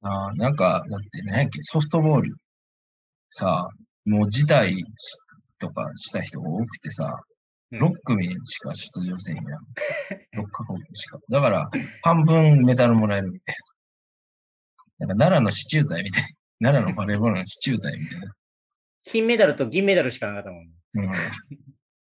[0.02, 2.36] あーなんか、だってね、ソフトボール、
[3.30, 3.68] さ、
[4.04, 4.84] もう辞退し
[5.58, 7.31] とかした人が多くてさ、うん
[7.72, 9.46] 6組しか出場せへんやん。
[10.40, 11.18] 6カ国しか。
[11.30, 11.70] だから、
[12.02, 13.56] 半分メダルもらえるみたい
[14.98, 15.06] な。
[15.06, 16.28] なんか奈良の支柱隊みたいな。
[16.60, 18.34] 奈良のバレーボールの支柱隊みたいな。
[19.04, 20.66] 金メダルと銀メダルしかなかったもん。
[20.94, 21.12] うん。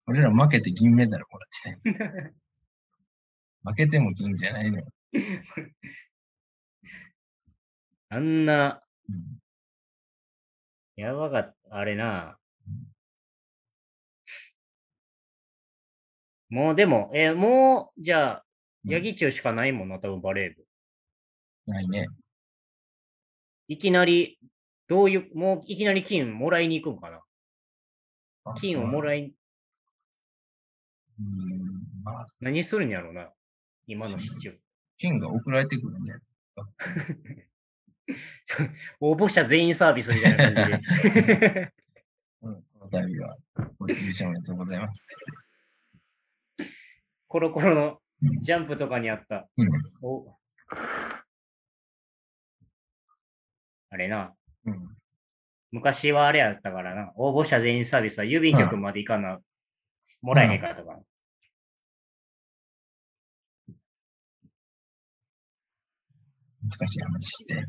[0.06, 2.32] 俺ら負けて銀メダルもらってたよ
[3.62, 4.86] 負けても銀じゃないのよ。
[8.08, 9.40] あんな、うん
[10.96, 12.36] やばかった、あれな。
[16.50, 18.44] もうでも、えーもう、じゃあ、
[18.84, 20.64] うんヤギ中しかないもんな、多分バレー部。
[21.66, 22.06] ないね。
[23.68, 24.38] いきなり、
[24.88, 27.20] どういう、もういきなり金もらいに行くんかな。
[28.44, 29.30] あ金をもらい、そう
[31.20, 33.30] うん、まあ、何するんやろうな。
[33.86, 34.56] 今のシチュー。
[34.96, 36.14] 金が送られてくるね。
[39.00, 40.70] 応募者全員サービスみたいな感じ
[41.42, 41.72] で。
[42.42, 43.36] うん、この度は、
[43.78, 45.18] ご優勝おめでとうございます。
[47.30, 49.48] コロコロのうんジャンプとかにあった。
[49.56, 49.68] うん
[50.02, 50.36] お
[53.90, 54.34] あれな。
[54.66, 54.96] うん。
[55.70, 57.12] 昔はあれやったからな。
[57.16, 59.38] 応募者全員サービスは郵便局まで行かな、
[60.22, 60.98] もらえへんからとか。
[66.62, 67.54] 難しい話して。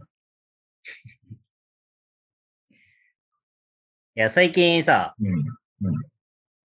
[4.16, 5.46] いや、最近さ、うん。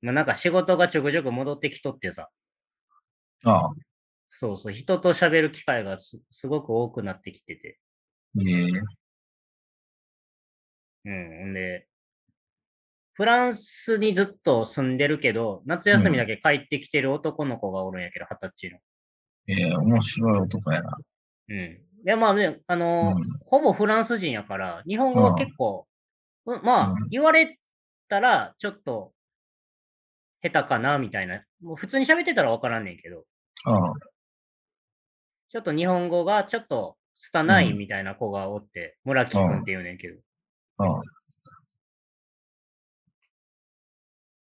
[0.01, 2.29] まあ、なんか仕事がちょくちょく戻ってきとってさ、
[3.45, 3.73] ああ、
[4.29, 7.79] そうそう、人と喋る機会がすすごく多くなってきてて。
[8.38, 8.71] ええ
[11.06, 11.88] うん、ほんで、
[13.13, 18.79] フランスにずっと住んでるけど、夏休みだけ帰ってきてる男の子がおるんやけど、二十歳の。
[19.47, 20.97] ええ面白い男やな。
[21.49, 21.82] うん。
[22.03, 25.86] で、まあね、あのーうんほぼフランス人やから、日本語は結構、
[26.45, 27.60] うんまあ、うん言われ
[28.10, 29.13] たら、ちょっと、
[30.41, 31.43] 下手かな、みたいな。
[31.62, 33.25] もう普通に喋ってたらわからんねんけど、
[33.66, 33.94] ああ、
[35.50, 40.20] ちょっと日本語がちょっと、拙いうんみたいな子がおって、村木くんって言うねんけど。
[40.78, 40.88] ああ、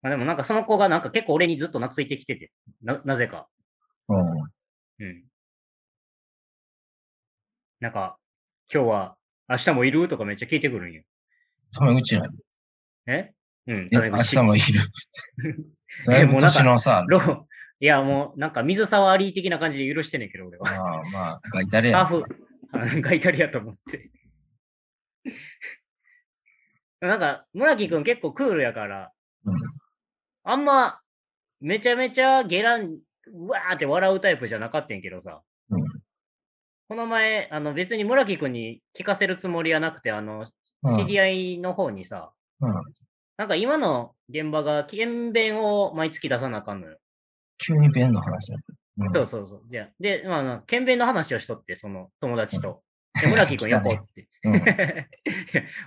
[0.02, 2.52] まあでもなんかその子がなんか結構俺にずっと懐いてきてて、
[2.82, 3.48] な、なぜか。
[4.08, 4.22] ああ、
[5.00, 5.24] うん。
[7.80, 8.18] なんか、
[8.72, 9.16] 今日は
[9.48, 10.08] 明日もいる？
[10.08, 11.02] とかめっちゃ聞いてくるんよ。
[11.72, 12.30] タメ口ない。
[13.06, 13.32] え？
[13.66, 13.88] うん。
[13.92, 14.64] え、タメ口明日もいる。
[16.06, 17.46] だいぶ年のさ、 ロ
[17.80, 20.68] いや、もうなんか水沢リー的な感じで許してんねんけど、俺は。
[20.68, 22.04] ああ、まあ、ガイタレや。
[22.04, 22.24] ハーフ
[22.72, 24.10] あがイタリアと思って。
[27.00, 29.12] なんか、村木くん結構クールやから、
[29.44, 29.58] うん。
[30.44, 31.00] あんま、
[31.60, 35.42] めちゃめちゃゲラン、うわーって笑うタイプじゃなかったんやけどさ。
[35.70, 35.84] うん
[36.86, 40.46] この前、あの別に村木くんに聞かせるつもりはなくて、あの、
[40.82, 42.74] うん知り合いの方にさ、うん。
[43.38, 46.98] なんか今の現場が検便を毎月出さなあかんのよ。
[47.58, 48.72] 急に弁の話だった。
[48.72, 49.62] うんそうそうそう。
[49.68, 52.82] じゃあで、まあまあ、検便の話をしとって、その友達と。
[53.20, 54.28] で村木君横 って。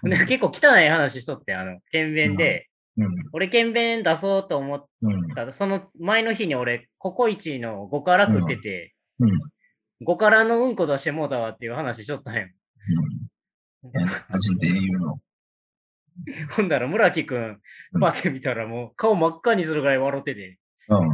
[0.04, 9.30] うんで結構汚い話しとって、あの、検便で、うん俺検便出そうと思っうんた、その前の日に俺、ココイチの5辛食ってて、うん
[10.06, 12.48] 5辛のうんこ出してもうたわっていう話しとったんよ。
[13.84, 13.92] うん
[14.30, 15.20] マジで言うの？
[16.56, 17.60] ほんだら村木君、
[18.00, 20.58] パッて見たらもう顔真っ赤にするぐらい笑ってて、
[20.90, 21.10] うん。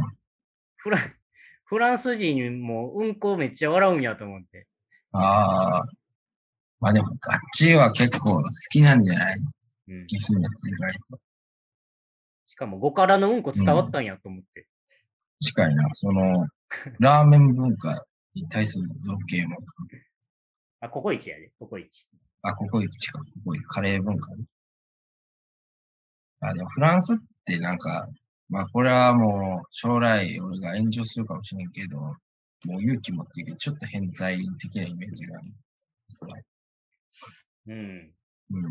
[0.84, 1.14] フラン
[1.64, 4.66] フランス人もうんこめっちゃ笑うんやと思って。
[5.12, 5.84] ああ。
[6.78, 9.38] まあでも、あっちは結構好きなんじゃない？
[9.88, 11.18] うん、下品なやつ意外と。
[12.46, 14.66] しかも5辛のうんこ伝わったんやと思って。
[15.40, 15.88] 近いな。
[15.94, 16.46] その、
[17.00, 19.56] ラーメン文化に対する造形も。
[20.80, 22.06] あ、ココイチやで、ココイチ。
[22.42, 24.44] あ、ここ行く近く、ここ行くカレー文化ね。
[26.40, 27.16] あ、でもフランスっ
[27.46, 28.06] てなんか、
[28.48, 35.52] まあこれはもう将来俺が炎上するかもしれんけど、もう勇気持っていけど、ちょっと変態的なイメージがある。
[36.08, 36.30] そう
[37.66, 38.12] うん。
[38.50, 38.62] うん。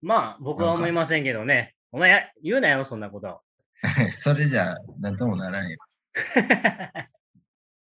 [0.00, 1.74] まあ、僕は思いませんけどね。
[1.90, 3.40] お前、言うなよ、そんなこと。
[4.10, 5.78] それじゃ、なんともならんよ。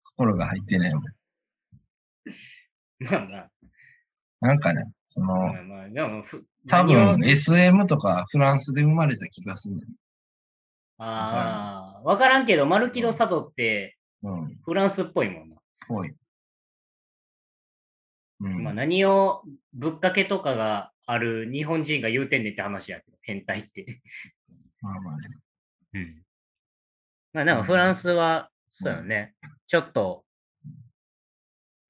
[0.04, 1.02] 心が入ってないもん。
[3.00, 3.50] まあまあ、
[4.40, 5.88] なんかね、その、まあまあ、
[6.66, 9.92] 多分 SM とかフランスで生まれた気がするんだよ。
[10.98, 15.56] ああ、わからんけど、マルキド・サドってうん、フランスっぽいもんな。
[15.86, 16.12] ぽい。
[18.40, 18.64] うん。
[18.64, 24.00] まあ、何をぶっかけとかがある日本人が言うてんねんって話やけど、変態って。
[24.80, 25.28] まあまあね。
[25.94, 26.22] うん。
[27.32, 29.34] まあ、なんかフランスは、そうよね。
[29.66, 30.24] ちょっと、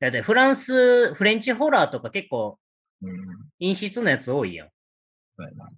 [0.01, 2.59] だってフランス、フレンチホラーとか結構
[3.03, 3.27] うん。
[3.59, 4.69] 陰湿なやつ多いやん。
[5.37, 5.71] そうやな。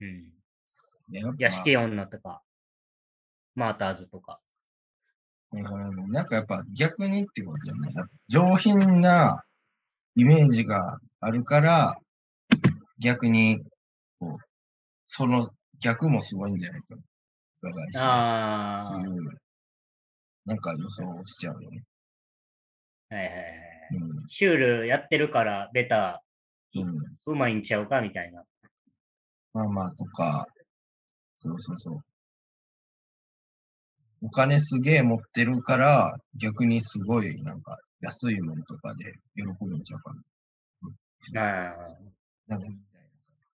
[0.00, 0.32] うん。
[1.38, 2.42] 屋敷女とか、
[3.54, 4.40] マーターズとか。
[5.52, 7.92] うんなんかやっぱ逆にってことだよね。
[7.94, 9.42] やっぱ上品な
[10.14, 11.94] イメージがあるから、
[12.98, 13.60] 逆に、
[14.18, 14.38] こう、
[15.06, 15.46] その
[15.78, 16.96] 逆もすごいんじゃないか。
[17.60, 19.20] 裏返しああ、っていう、
[20.46, 21.82] なんか予想をしちゃうよね。
[23.10, 23.44] はいはいはい。
[24.00, 24.28] うん。
[24.28, 26.22] シュールやってるからベタ
[26.74, 28.42] うん、うまいんちゃうかみたいな。
[29.52, 30.46] まあまあとか、
[31.36, 31.98] そうそうそう。
[34.22, 40.14] お金すげえ持ってるから、逆にすごいなんか安いものとかで喜ぶんちゃうか
[41.32, 41.42] な。
[41.42, 41.74] あ
[42.46, 43.08] なんかみたいな、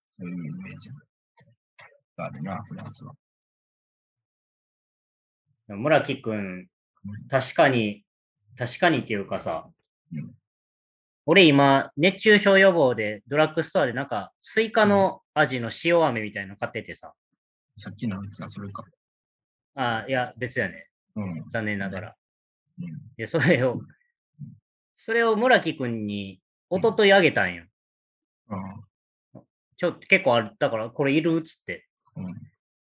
[0.08, 0.90] そういうイメージ
[2.16, 3.14] があるな、フランスは。
[5.70, 6.68] あ、村木くん、
[7.30, 8.04] 確かに、
[8.56, 9.68] 確かにっていうかさ
[10.12, 10.34] うん、
[11.26, 17.14] 俺今、熱中症予防でドラッグストアでなんか、スイカの味の塩飴みたいなの買っててさ。
[17.76, 18.84] さっきのやつはそれか。
[19.80, 20.88] あいや、別やね。
[21.14, 21.48] うん。
[21.48, 22.16] 残念ながら。
[22.80, 22.86] うん。
[23.16, 23.80] で、それを、
[24.94, 27.64] それを村木くんに、一昨日あげたんよ。
[28.48, 29.42] うん。
[29.76, 31.86] ちょっと結構あったから、これいるっつって。
[32.16, 32.34] うん。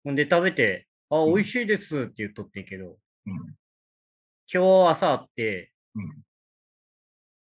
[0.05, 3.57] ほんで食べて、あ、うん美味しいですって言っとってんけど、うん。
[4.53, 6.23] 今日朝会って、うん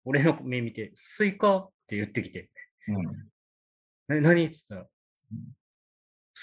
[0.04, 2.50] 俺の目見て、スイカって言ってきて、
[2.88, 3.06] うん。
[4.08, 4.88] な何って言ったら、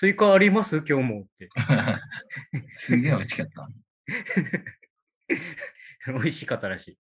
[0.01, 0.77] スイカあります？
[0.89, 1.49] 今日もって。
[2.69, 3.69] すげえ美味しかった。
[6.13, 6.97] 美味しかったらし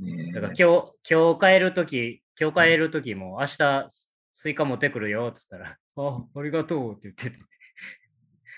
[0.00, 0.04] い。
[0.04, 3.86] ねだから今日、今日帰るとき、今日帰るときも、明日
[4.32, 7.38] スイカ持ってくるよって言ったら、あ、ありがとうって言って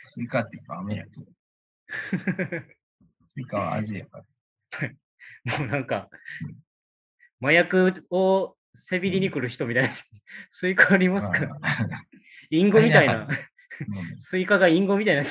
[0.01, 1.27] スイカっていうか飴やけど。
[2.47, 2.79] て。
[3.27, 4.25] スイカは味やか
[4.81, 4.89] ら。
[5.59, 6.09] もうなんか、
[7.43, 9.91] 麻薬をせびりに来る人みたいな。
[10.49, 11.47] スイカありますか？
[11.47, 11.59] ま
[12.53, 13.27] インゴみたいな。
[14.19, 15.23] スイカがインゴみたいな。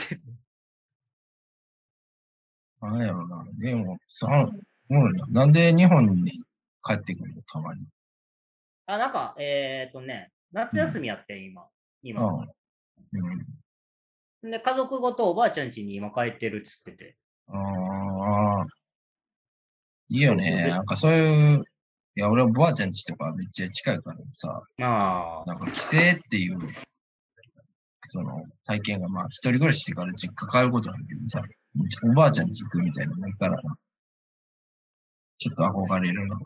[2.81, 3.45] なんやろな。
[3.59, 4.27] でも、さ、
[4.89, 6.31] もうなんで日本に
[6.83, 7.43] 帰ってくるの？
[7.43, 7.85] たまに。
[8.87, 11.67] あ、なんか、えっ、とね、夏休みやって、今。
[12.01, 12.25] 今。
[12.25, 12.47] うん。
[14.41, 14.49] うん。
[14.49, 17.17] で、家族ごとおばあちゃん家に今帰ってるっつってて。
[17.49, 17.53] あ
[18.63, 18.65] あ。
[20.09, 20.69] いいよね。
[20.69, 21.59] なんかそういう、
[22.15, 25.45] いや、俺はばあちゃん家とかめっちゃ近いからさ、ああ。
[25.45, 26.57] なんか帰省っていう、
[28.11, 31.41] その体験がまあ一人暮らししてから実家帰ることなんだけどさ、
[32.03, 33.75] おばあちゃん家行くみたいなのないからな。
[35.37, 36.37] ちょっと憧れるな。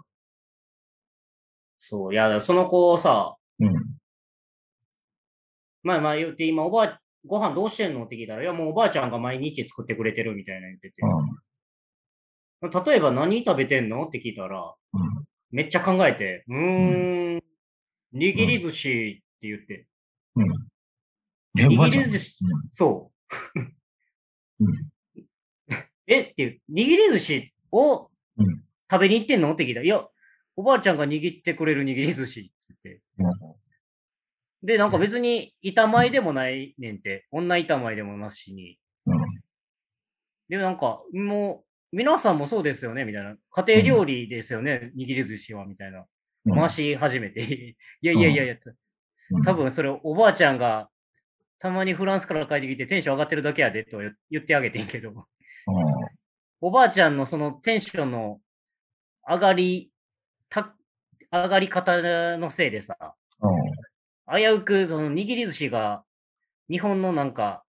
[1.80, 3.74] そう、いや、その子さ、うん。
[5.82, 8.05] まあまあ言って今、おばあ、ご飯どうしてんの？
[8.05, 11.01] って聞いたら、いやもうおばあちゃんが毎日作ってくれてるみたいな言ってて。
[12.61, 14.05] 例えば何食べてんの？
[14.05, 15.01] って聞いたら、うん。
[15.01, 15.26] うん。
[15.49, 17.41] めっちゃ考えて、うーん、
[18.13, 19.88] 握り寿司って言って、
[20.36, 20.68] うん。
[21.58, 22.36] え、握り寿司、
[22.72, 23.12] そ
[23.56, 23.60] う。
[24.60, 24.88] うん。
[26.08, 28.64] えっていう、握り寿司をうん。
[28.91, 29.53] 食べに行ってんの？
[29.53, 30.06] って聞いたら、いや、
[30.56, 32.51] おばあちゃんが握ってくれる握り寿司って
[32.84, 33.01] 言って。
[34.64, 38.80] で、なんか別に板前でもないねんて、女板前でもなしに。
[39.06, 39.18] うん。
[40.49, 43.36] で、なんか、もう、皆さんもそうですよね、みたいな。
[43.51, 46.06] 家庭料理ですよね、握り寿司は、みたいな。
[46.45, 46.56] うん。
[46.56, 47.41] 回し始めて。
[48.01, 48.58] いやいやいやいや、
[49.32, 49.43] うん。
[49.43, 50.89] 多分それおばあちゃんが
[51.66, 55.26] たまにフランスから帰ってきてテンション上がってるだけやでとは言言ってあげてんけど、うん
[56.61, 58.39] おばあちゃんのそのテンションの
[59.28, 59.91] 上がり、
[60.47, 60.76] た
[61.32, 62.95] 上がり方のせいでさ、
[63.41, 66.03] うん危うくその握り寿司が
[66.70, 67.63] 日本のなんか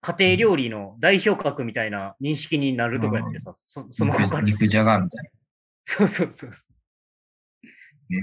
[0.00, 5.30] 家庭料理の代表格みたいな認識になるとこやってさ、そその肉他肉じゃがみたい
[5.84, 7.68] そうそうそうそな。
[8.10, 8.14] え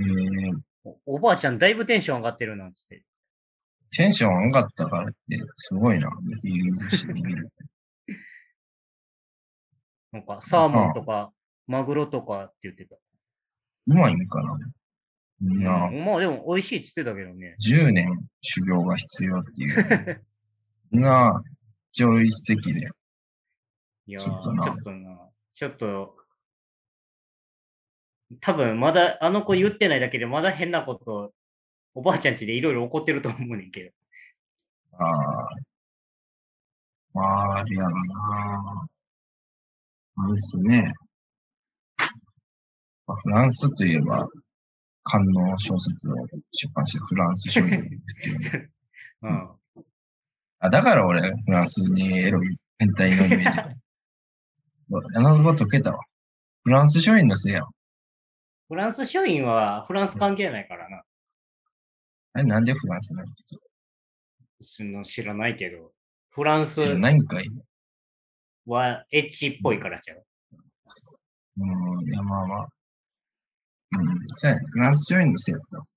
[0.46, 1.16] ー、うお。
[1.16, 3.04] おばあちゃんだいぶテンション上がってるなんつって。
[3.96, 6.10] テンション上がったからって、すごいな。
[6.10, 6.12] 握
[6.44, 7.56] り寿司握るっ
[8.08, 8.18] て。
[10.12, 11.32] なんかサーモンとか
[11.68, 12.96] マグロとかって言ってた。
[13.88, 14.58] うまいんかな
[15.42, 17.56] みんな、うんまあでも美味しいって言ってたけどね。
[17.60, 18.08] 10年
[18.42, 20.26] 修行が必要っていう。
[20.92, 21.44] みんな、
[21.92, 22.90] 上一席で。
[24.06, 26.18] いやーちょっとなちょっとな、ちょっと、
[28.40, 31.34] 多分まだあの子言ってないだけでまだ変なこと、
[31.96, 33.92] おばあちゃんちでいろいろ起こってると思うねんけど。
[34.98, 35.50] ああ。
[37.14, 38.88] まあ、あれやろな。
[40.16, 40.92] あれですね。
[43.06, 44.28] まあフランスといえば、
[45.04, 46.16] 官能小説を
[46.52, 48.70] 出版したフランス書院ですけど、ね、
[49.22, 49.50] うん。
[50.60, 53.70] あ、だから俺、フランスにエロい変態のイメージが。
[55.16, 56.00] あの解けたわ。
[56.64, 57.70] フランス書院のせいやわ。
[58.70, 61.04] フランス書院はフランス関係ないからな。
[62.34, 63.30] あれなんでフランスなの
[64.60, 65.92] その知らないけど。
[66.30, 67.46] フランス知らないんかい？
[68.66, 70.24] はエッチっぽいからちゃう？
[71.58, 72.68] うん、いや、まあまあ。
[74.00, 74.66] うん、そうやね。
[74.68, 75.80] フランス書院のせいやった。
[75.80, 75.88] フ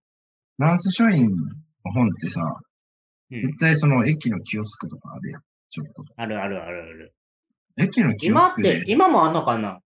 [0.59, 2.67] ランス書院の本ってさ、うん
[3.29, 5.41] 絶対その駅のキオスクとかあるやん。
[5.69, 6.05] ちょっと。
[6.17, 7.13] あるあるあるある。
[7.77, 9.81] 駅のキオ今っスクでて、、今もあんのかな？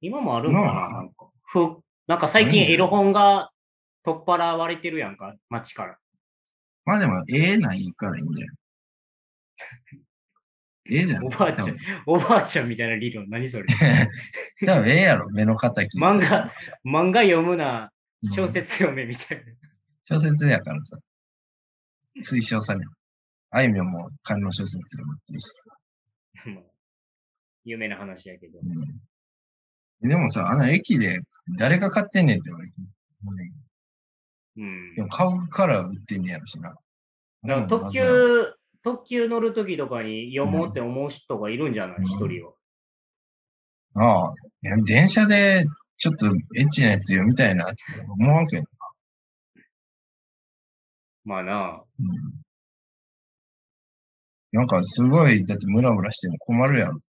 [0.00, 0.66] 今もあるんかな？
[0.66, 1.76] なんかふ
[2.08, 3.50] なんか最近エロ本が
[4.04, 5.98] 取っ払われてるやんか、街から。
[6.84, 8.56] まあでも、ええないからいいんじゃない？
[10.96, 11.24] ええじゃん。
[11.24, 13.66] おばあちゃんおばあちゃんみたいな理論、何それ？
[14.66, 15.98] 多分ええやろ、目の敵。
[15.98, 16.52] 漫画
[16.84, 17.84] 漫画読むな、
[18.22, 19.44] うん小説読めみたい
[20.08, 20.98] 小説やからさ。
[22.22, 22.90] 推奨される。
[23.50, 25.46] あいみょんも観音小説読むってるし。
[27.64, 28.58] 有名な話やけど。
[28.60, 31.20] うん、でもさ、あの駅で
[31.58, 32.74] 誰が買ってんねんって言われて。
[34.56, 34.94] うん。
[34.94, 36.70] でも買うから売ってんねやろしな。
[36.70, 41.96] だから特うん急、特急乗るときとかに読もうって思う人がいるんじゃない？
[41.98, 42.52] うん一、人は。
[43.94, 44.32] ああ。
[44.62, 45.64] いや電車で
[45.96, 46.26] ちょっと
[46.56, 48.64] エッチなやつ読みたいなって思わんけど。
[51.24, 52.06] まあな、うん、
[54.52, 57.00] なんかすごい、だってムラムラしても困るやろ。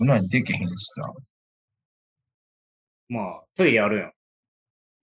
[0.00, 1.12] ムラにできへんしさ。
[3.08, 4.13] まあ、トイレある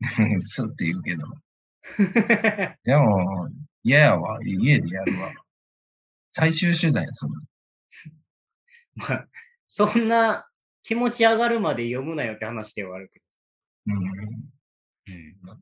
[0.42, 1.28] スって言うけど。
[2.84, 3.50] でも、
[3.84, 4.40] 嫌やわ。
[4.44, 5.32] 家でやるわ。
[6.32, 7.36] 最終手段や、その。
[8.96, 9.28] まあ、
[9.68, 10.48] そんな
[10.84, 13.22] 気持ち上がるまで読むなよって話ではあるけ
[13.88, 14.02] うん。
[15.46, 15.58] ど。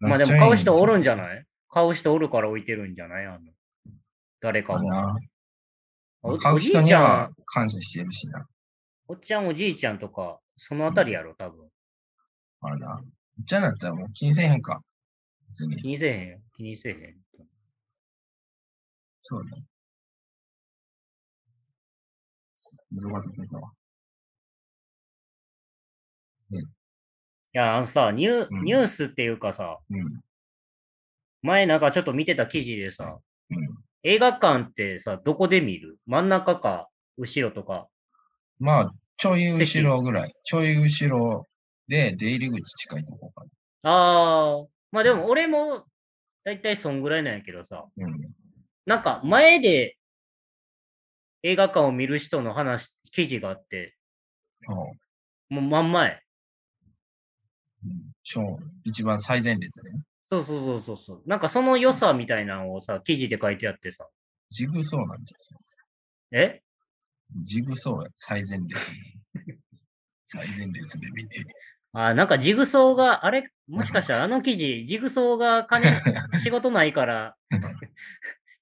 [0.00, 1.46] まあでも買う人おるんじゃない？
[1.68, 3.26] 買う人おるから置いてるんじゃない？
[3.26, 3.52] あの
[4.40, 5.14] 誰かが。
[6.40, 8.46] 買うおじいちゃ人にはん、感謝してるしな。
[9.06, 11.68] おっちゃんおじいちゃんとか、そのあたりやろ、多分。
[12.60, 13.02] あれな。
[13.44, 14.82] じゃなったらもう気にせえへんか。
[15.48, 15.88] 別に気。
[15.88, 16.38] にせえへんよ。
[16.56, 17.44] 気にせえへん。
[19.22, 19.64] そうね。
[22.92, 23.72] 図が解けたわ。
[26.50, 26.56] い
[27.52, 30.20] や、あのさ、ニュー、うんニュースっていうかさ、うん。
[31.42, 33.18] 前なんかちょっと見てた記事でさ、
[33.50, 33.58] うん。
[34.02, 35.98] 映画館ってさ、どこで見る？
[36.06, 37.88] 真ん中か、後ろとか。
[38.58, 40.34] まあ、ちょい後ろぐらい。
[40.44, 41.46] ちょい後ろ
[41.88, 43.44] で出入り口近いとこか
[43.82, 45.84] ああ、まあでも俺も、
[46.44, 48.06] だいたいそんぐらいなんやけどさ、な。
[48.06, 48.20] うん。
[48.86, 49.96] なんか前で
[51.42, 53.96] 映画館を見る人の話、記事があって、
[54.58, 55.54] そう。
[55.54, 56.22] もう真ん前。
[57.84, 58.12] うん。
[58.22, 60.00] 超、一番最前列でね。
[60.30, 61.22] そうそうそうそうそう。
[61.26, 64.08] なんかその良さみたいなのをさ、記事で書いてあってさ。
[64.50, 65.58] ジグソーなんですよ。
[66.32, 66.62] え？
[67.36, 69.58] ジグソーや、最前列で。
[70.26, 71.44] 最前列で見て。
[71.96, 75.86] あーなんかジグソーが、あれもしかしたらあの記事、ジグソーが金、
[76.42, 77.36] 仕事ないから、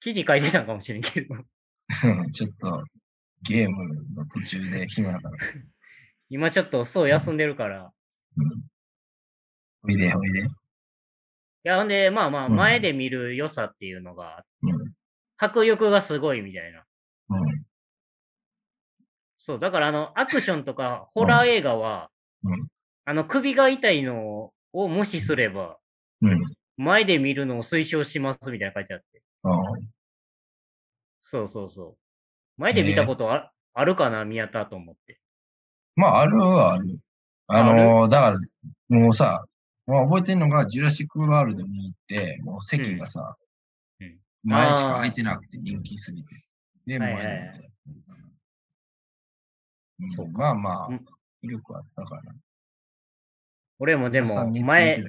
[0.01, 1.35] 記事書いてたんかもしれんけど、
[2.33, 2.85] ちょっと
[3.43, 5.37] ゲームの途中で暇だから。
[6.29, 7.93] 今ちょっとそう休んでるから。
[8.37, 8.64] うん。
[9.85, 10.41] おいで、おいで。
[10.41, 10.45] い
[11.64, 14.93] や、ほんで、まあまあ、うん前で見る良さっていうのが、うん。
[15.37, 16.85] 迫力がすごいみたいな。
[17.29, 17.64] うん。
[19.45, 22.11] そう、だからあの、アクションとかホラー映画は、
[22.45, 22.68] うん
[23.05, 25.78] あの、首が痛いのを無視すれば、
[26.20, 26.40] うん。
[26.76, 29.20] 前で見るのを推奨しますみたいな書いてあって。
[31.22, 31.97] そうそうそう。
[32.57, 35.18] 前で見たことあ,、あるかな、宮田と思って。
[35.97, 37.01] まあ、あるはある。
[37.49, 38.38] あのーだか
[38.90, 39.45] ら、もうさ、
[39.86, 43.34] もう覚えてんのが、ジュラシックワールドに行って、もう席がさ、
[43.99, 46.45] うんうん前しか空いてなくて人気すぎて。
[46.86, 48.22] で、はい前はいはいで見て。
[50.15, 50.89] そううんまあ
[51.43, 52.35] 威力あったからな。
[53.79, 55.05] 俺もでも前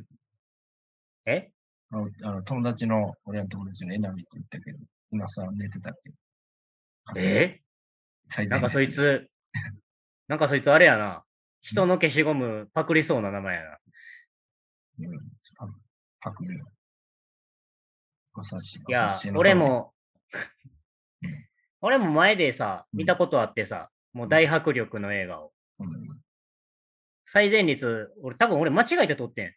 [1.26, 1.52] え？
[1.91, 4.80] あのあの友達の、俺の友達のエナミって言ったけど、
[5.12, 6.12] 今さ、寝てたっけ？
[7.16, 7.62] え？
[8.50, 9.30] なんかそい列つ、
[10.28, 11.24] なんかそいつあれやな。
[11.62, 13.80] 人の消しゴムパクりそうな名前やな。
[15.00, 15.20] うん
[15.56, 15.68] パ
[16.20, 16.66] パクる。
[18.88, 19.54] いや俺。
[19.54, 19.94] も
[21.24, 21.30] うん、
[21.82, 25.51] 俺も前でさ、うん見たことあってさ、もう大迫力の映画を。
[25.80, 25.89] うん
[27.26, 29.53] 最前列、俺多分俺間違えて撮ってんうん。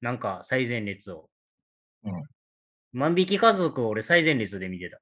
[0.00, 1.30] なんか最前列を。
[2.04, 2.22] うん
[2.92, 5.00] 万引き家族を俺最前列で見てた。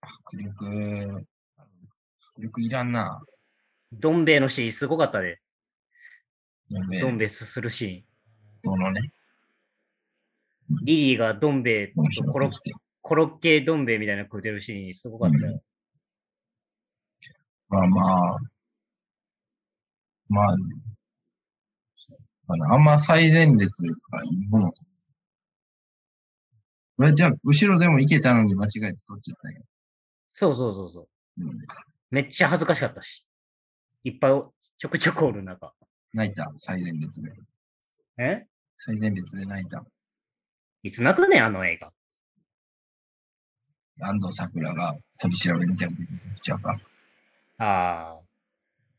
[0.00, 1.26] 迫力、
[2.36, 3.20] 迫力いらんな。
[3.92, 5.40] どん兵衛のシーンすごかったで。
[6.70, 8.04] どん兵衛すするシ
[8.62, 10.84] どのね、ーン。
[10.84, 11.94] リリーがどん兵衛と
[13.02, 15.60] コロッケどん兵衛みたいなの食うてるシーンすごかったよ。
[17.68, 18.38] まあまあ、
[20.28, 20.46] まあ、
[22.50, 24.72] あのあんま最前列がいいもの。
[27.06, 29.60] えじゃあ、後ろでも行けたのに間違えて取っちゃったんや。
[30.32, 31.44] そうそうそうそう。
[31.44, 31.58] うん、
[32.10, 33.24] めっちゃ恥ずかしかったし。
[34.02, 35.72] いっぱいおちょくちょくおる中。
[36.12, 37.30] 泣いた、最前列で。
[38.18, 38.46] え？
[38.76, 39.84] 最前列で泣いた。
[40.82, 41.92] いつ泣くねん、あの映画。
[44.00, 46.80] 安藤サクラが取り調べみたいなの来ちゃうから、
[47.58, 48.20] ああ。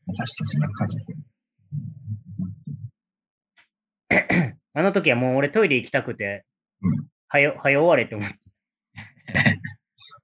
[0.06, 1.12] 私たちの家族。
[4.72, 6.44] あの時はもう俺トイレ行きたくて、
[6.82, 8.36] うんはよ、はよ終われって思って。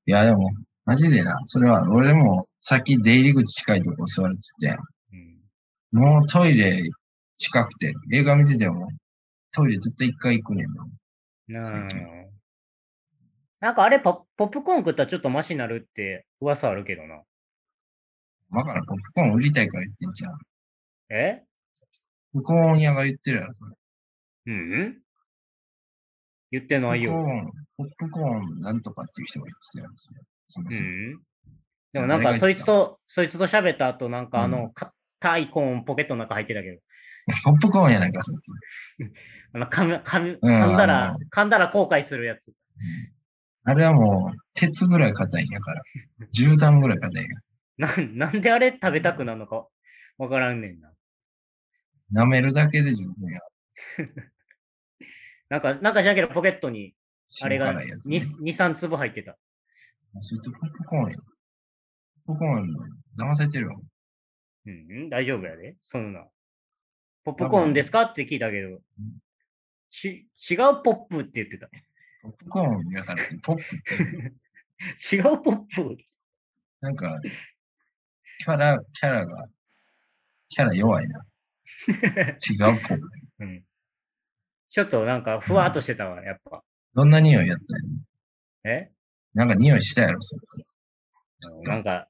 [0.07, 0.51] いや、でも、
[0.85, 4.77] マジでな、それは、俺も、さっき出入り口近いとこ座れてて、
[5.13, 5.17] う
[5.99, 6.83] ん、もうトイレ
[7.37, 8.89] 近くて、映画見てても、
[9.53, 10.73] トイレ絶対一回行くねん
[11.55, 11.63] な。
[11.63, 11.89] な
[13.61, 17.23] なんかあれポ、ポップコーン食ったらちょっとマシになるって噂あるけどな。
[18.53, 20.39] だからポップコーン売りたいから言ってんじゃん。
[21.11, 21.43] え？
[22.33, 23.73] ポップコーン屋が言ってるやろ、それ。
[24.47, 24.53] うん？
[24.53, 24.97] うん
[26.53, 27.13] 言ってポッないよ。
[27.13, 30.21] プコーン、ポップコーンなんとかっていう人が言ってたやろ、それ。
[30.47, 31.21] そのう説ん
[31.93, 36.79] でもなんかそいつ、と、そいつと喋った後、なんかあの、硬いコーンポケットの中入ってたけど、
[37.45, 38.53] ポップコーンやないか、そいつ。
[39.55, 42.53] あの噛み噛噛んだら噛んだら後悔するやつ。
[43.65, 45.83] あれはもう、鉄ぐらい硬いんやから。
[46.33, 47.41] 絨毯ぐらい硬いんや。
[47.79, 49.69] な なんであれ食べたくなるのか
[50.19, 50.93] わからんねんな。
[52.13, 53.41] 舐めるだけで十分や。
[55.49, 56.95] なんか、なんか知らんけど、ポケットに、
[57.43, 59.39] あれが塩辛いやつね、2、2 3粒入ってた。
[60.21, 61.19] そいつポップコーンや。
[62.27, 62.77] ポップコーン
[63.19, 63.83] 騙されてるよ。
[64.67, 65.77] うん、うん、大丈夫やで。
[65.83, 66.27] そんな。
[67.25, 68.81] ポップコーンですかって聞いたけど、
[69.91, 71.69] ち、違うポップって言ってた。
[72.23, 73.63] ポップコーンやからポップ
[75.17, 75.97] 違うポップ
[76.81, 77.21] なんか、
[78.39, 79.49] キャラ、キャラが、
[80.49, 81.25] キャラ弱いな。
[81.89, 83.01] 違うポップ。
[83.41, 83.65] うん。
[84.69, 86.63] ちょっとなんか、ふわっとしてたわ、やっぱ。
[86.95, 88.93] どんな匂いやったんやえ？
[89.35, 90.65] なんか匂いしたやろ、そいつ。
[91.69, 92.09] なんか、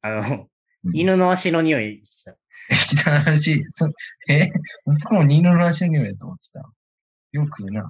[0.00, 0.48] あの、うん
[0.94, 2.32] 犬の足の匂いした。
[3.12, 3.86] 汚い話、そ
[4.28, 4.50] え？
[4.84, 6.72] ポップコーンに犬の足の匂いやと思ってた。
[7.32, 7.88] よくな。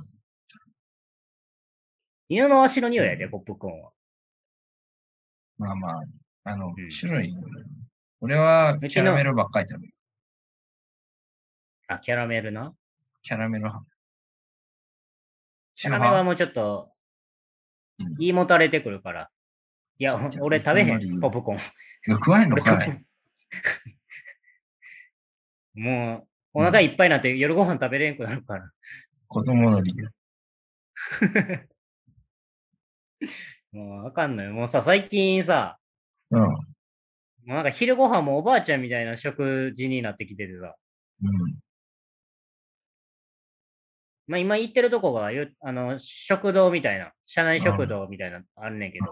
[2.28, 3.92] 犬の足の匂いやで、ポップコーンは。
[5.56, 6.02] まあまあ、
[6.44, 7.36] あの、ん種類。
[8.20, 9.94] 俺はキャラメルばっかり食べる。
[11.88, 12.74] あ、キャラメルな。
[13.22, 13.86] キャラメル派。
[15.74, 16.92] キャラメルはもうちょっと
[18.00, 19.30] うん、言いもたれてくるから。
[19.98, 21.58] いや俺食べへん、ポップコーン。
[22.16, 23.04] 食わへんのかい。
[25.76, 28.70] べもう、お腹いっぱいになって夜ご飯食べれんくなるから。
[29.28, 30.10] 子供の理由。
[33.72, 34.52] もうあかんのよ。
[34.52, 35.78] もうさ、最近さ、
[36.32, 36.40] うん。
[36.40, 36.56] も
[37.46, 40.74] うなんか昼ご飯もおばあちゃんみたいな食事になってきててさ。
[41.22, 41.54] うん。
[44.26, 49.06] まあ今行ってるとこがゆ、あの、食堂みたいな、社内食堂みたいな、あるねんけど、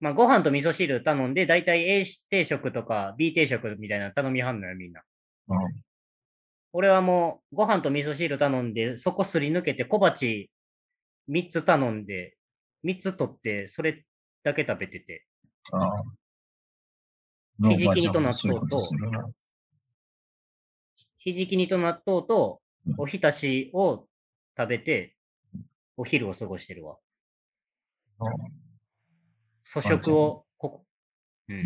[0.00, 5.02] まあご飯と味噌汁頼んで、だいたい A 定食とか B 定食みたいなの頼みはんのよ、みんな。
[5.48, 5.58] うん
[6.72, 10.50] 俺はもうご飯と味噌汁頼んで、そこすり抜けて小鉢
[11.28, 12.36] 3つ頼んで、
[12.84, 14.04] 3つ取って、それ
[14.42, 15.26] だけ食べてて。
[15.72, 16.02] ああ。
[17.70, 18.78] ひじき煮と納豆と
[21.18, 24.06] ひじき煮と納豆とうんおひたしを
[24.56, 25.16] 食べて、
[25.96, 26.96] お昼を過ごしてるわ。
[28.20, 28.32] うん
[29.70, 30.86] 粗食を、ここ、
[31.48, 31.64] うん。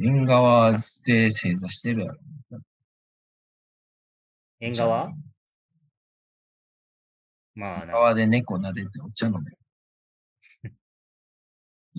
[0.00, 0.72] 縁側
[1.04, 2.18] で正座してるやろ。
[4.60, 5.10] 縁側？
[7.56, 9.40] まあ側で猫撫でてお茶飲め。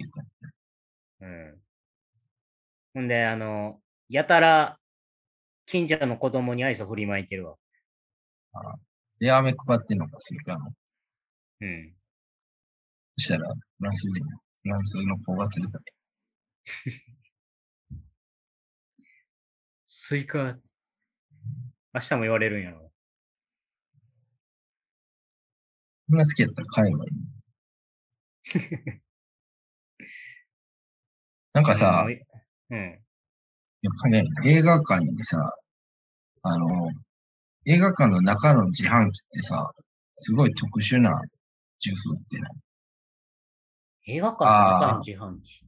[0.01, 0.25] よかっ
[1.19, 1.25] た。
[1.25, 1.61] うん。
[2.93, 4.79] ほんで、あの、やたら、
[5.65, 7.57] 近所の子供に愛想振りまいてるわ。
[9.19, 10.71] で、飴配ってんのかするかの。
[11.61, 11.93] うん。
[13.17, 15.79] そしたら、フランス人、フランスの子が連れた。
[19.85, 20.57] スイカ。
[21.93, 22.91] 明日も言われるんやろ。
[26.07, 27.11] そんな好きやったら買えばいい。
[31.57, 32.19] なんかさ、うんい
[32.69, 32.99] うん。
[33.81, 35.51] やね映画館にさ、
[36.43, 36.91] あの、
[37.65, 39.71] 映画館の中の自販機ってさ、
[40.13, 41.19] すごい特殊な
[41.79, 42.49] ジュース売ってな
[44.05, 44.17] い？
[44.17, 45.63] 映画館の中の自販機？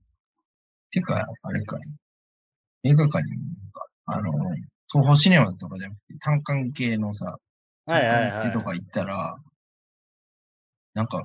[0.92, 1.80] てか、あれか、
[2.84, 3.32] 映画館に、
[4.06, 4.32] あの、
[4.92, 7.36] 東宝シネマズとかじゃなくて、単館系のさ、
[7.88, 9.38] はいはいはいとか行ったら、
[10.94, 11.24] なんか、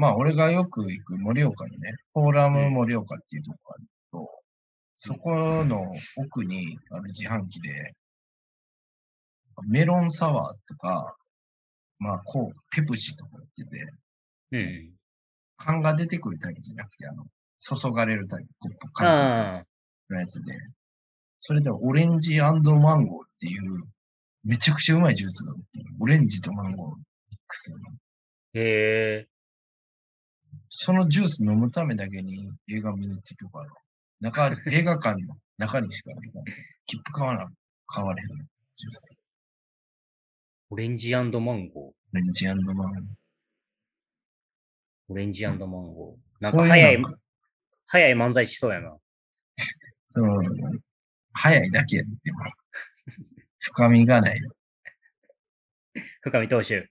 [0.00, 4.30] まあ、俺がよく行く盛岡にね、フォーラム盛岡っていうとこがあると、
[4.96, 7.92] そこの奥にある自販機で、
[9.68, 11.16] メロンサワーとか、
[11.98, 13.92] まあ、こう、ペプシとか売ってて、
[14.52, 14.94] うん。
[15.58, 17.26] 缶が出てくるタイプじゃなくて、あの、
[17.58, 19.66] 注がれるタイプ、コップ、缶。
[20.08, 20.54] のやつで、
[21.40, 23.84] それでオレンジマンゴーっていう、
[24.44, 25.84] めちゃくちゃうまいジュースが売ってる。
[26.00, 27.02] オレンジとマンゴーミ
[27.34, 27.78] ックスの。
[28.54, 29.39] へえ。
[30.68, 33.70] そのジュース飲むためだけに映画見に行ってるとこある。
[34.20, 36.40] 中、 映画館の中にしかないか
[36.86, 37.50] 切符買わな、
[37.86, 38.36] 買われへんの。
[38.76, 39.10] ジュース。
[40.70, 41.48] オレンジマンゴー。
[41.48, 43.02] オレンジマンゴー。
[45.08, 46.44] オレンジマンゴー。
[46.44, 47.18] なんか早いなんか、
[47.86, 48.96] 早い漫才しそうやな。
[50.06, 50.40] その、
[51.32, 52.10] 早いだけやも。
[53.58, 54.40] 深みがない。
[56.22, 56.88] 深見投手。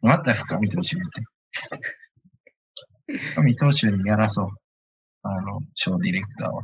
[0.00, 1.22] また深み投手見て。
[1.52, 1.78] 深
[3.42, 4.48] み投手にやらそう。
[5.22, 6.62] あの、ショーディレクターは。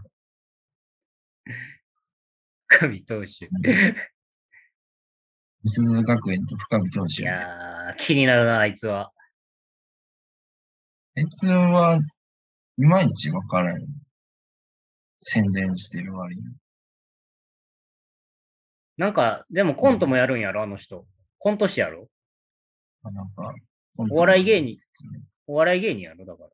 [2.66, 3.49] 深見投手。
[5.62, 7.24] みすず学園と深見投手い。
[7.24, 9.12] やー、気になるな、あいつは。
[11.16, 11.99] あいつは、
[12.76, 13.82] いまいちわからん。
[15.18, 16.42] 宣伝してる割に。
[18.96, 21.07] なんか、でもコントもやるんやろ、あの人。
[21.38, 22.09] コント師やろ
[23.03, 23.55] あなんか、
[24.11, 24.76] お笑い芸人。
[25.49, 26.51] お笑い芸人やろだから。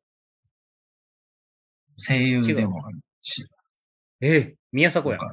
[1.97, 3.45] 声優でもあるし、
[4.21, 5.25] え宮迫やコ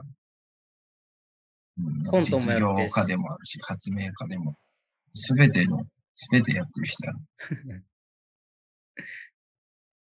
[2.20, 4.58] ントもやって実業家でもあるし、発明家でも、
[5.14, 5.86] すべての、
[6.16, 7.18] すべてやってる人やる。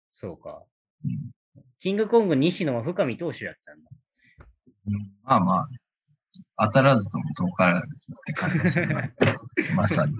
[0.08, 0.64] そうか。
[1.04, 1.32] うん
[1.80, 3.90] キングコング西野は深見投手やったんだ。
[4.86, 5.68] うんまあまあ、
[6.66, 9.12] 当たらずとも遠からずって感じですね。
[9.76, 10.16] まさに。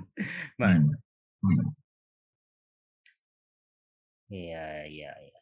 [0.56, 0.90] まあ、うんうん
[4.30, 5.32] いやいやいや。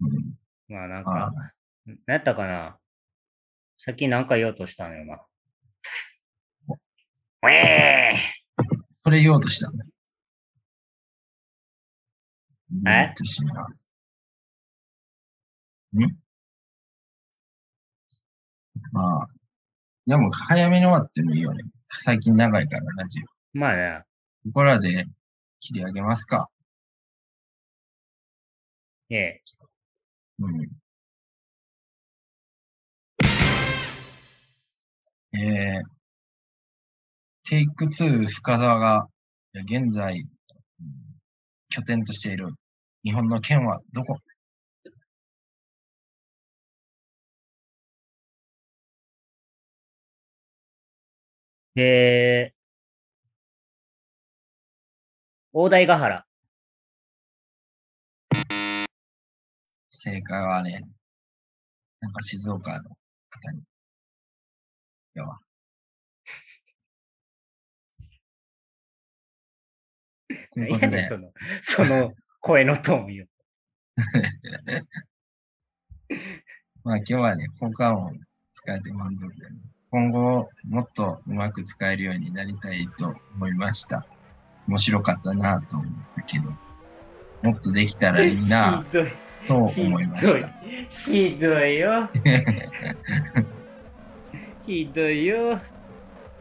[0.00, 0.36] うん
[0.68, 1.52] まあなんあか、な
[1.92, 2.76] んやったかな。
[3.78, 5.22] さっきなんか言おうとしたのよな。
[7.42, 8.16] ウェー
[9.04, 9.78] それ言おうとしたね。
[12.84, 13.14] え。
[15.98, 16.18] ん？
[18.90, 19.26] まあ、
[20.06, 21.62] でも早めに終わってもいいよね。
[21.88, 23.58] 最近長いから、ラジオ。
[23.58, 24.02] まあね、
[24.46, 25.06] ここらで
[25.60, 26.48] 切り上げますか。
[29.10, 29.42] ええ。
[30.40, 30.68] うん。
[35.32, 35.82] えー、
[37.48, 39.08] テイク2深沢が
[39.54, 40.26] 現在、うん
[41.68, 42.48] 拠点としている
[43.04, 44.18] 日本の県はどこ？
[51.74, 52.55] で、
[55.58, 56.26] 大台ヶ原。
[59.88, 60.82] 正解はね、
[61.98, 62.90] なんか静岡の
[63.30, 63.62] 方に。
[65.14, 65.38] 今日は。
[70.52, 71.32] ということで、何やねんその、
[71.62, 73.26] その声のトーンよ。
[76.84, 78.20] まあ今日はね、効果音
[78.52, 79.46] 使えて満足で、
[79.88, 84.06] 今後もっとうまく使えるようになりたいと思いました。
[84.68, 86.50] 面白かったなと思ったけど、
[87.42, 88.84] もっとできたらいいな。
[89.46, 90.48] と思いました。
[90.90, 92.10] ひどいよ。
[94.66, 95.60] ひどいよ。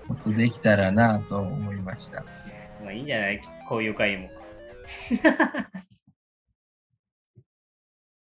[0.07, 2.23] もっとできたらなと思いました。
[2.83, 4.29] まあいいんじゃないこういう回も。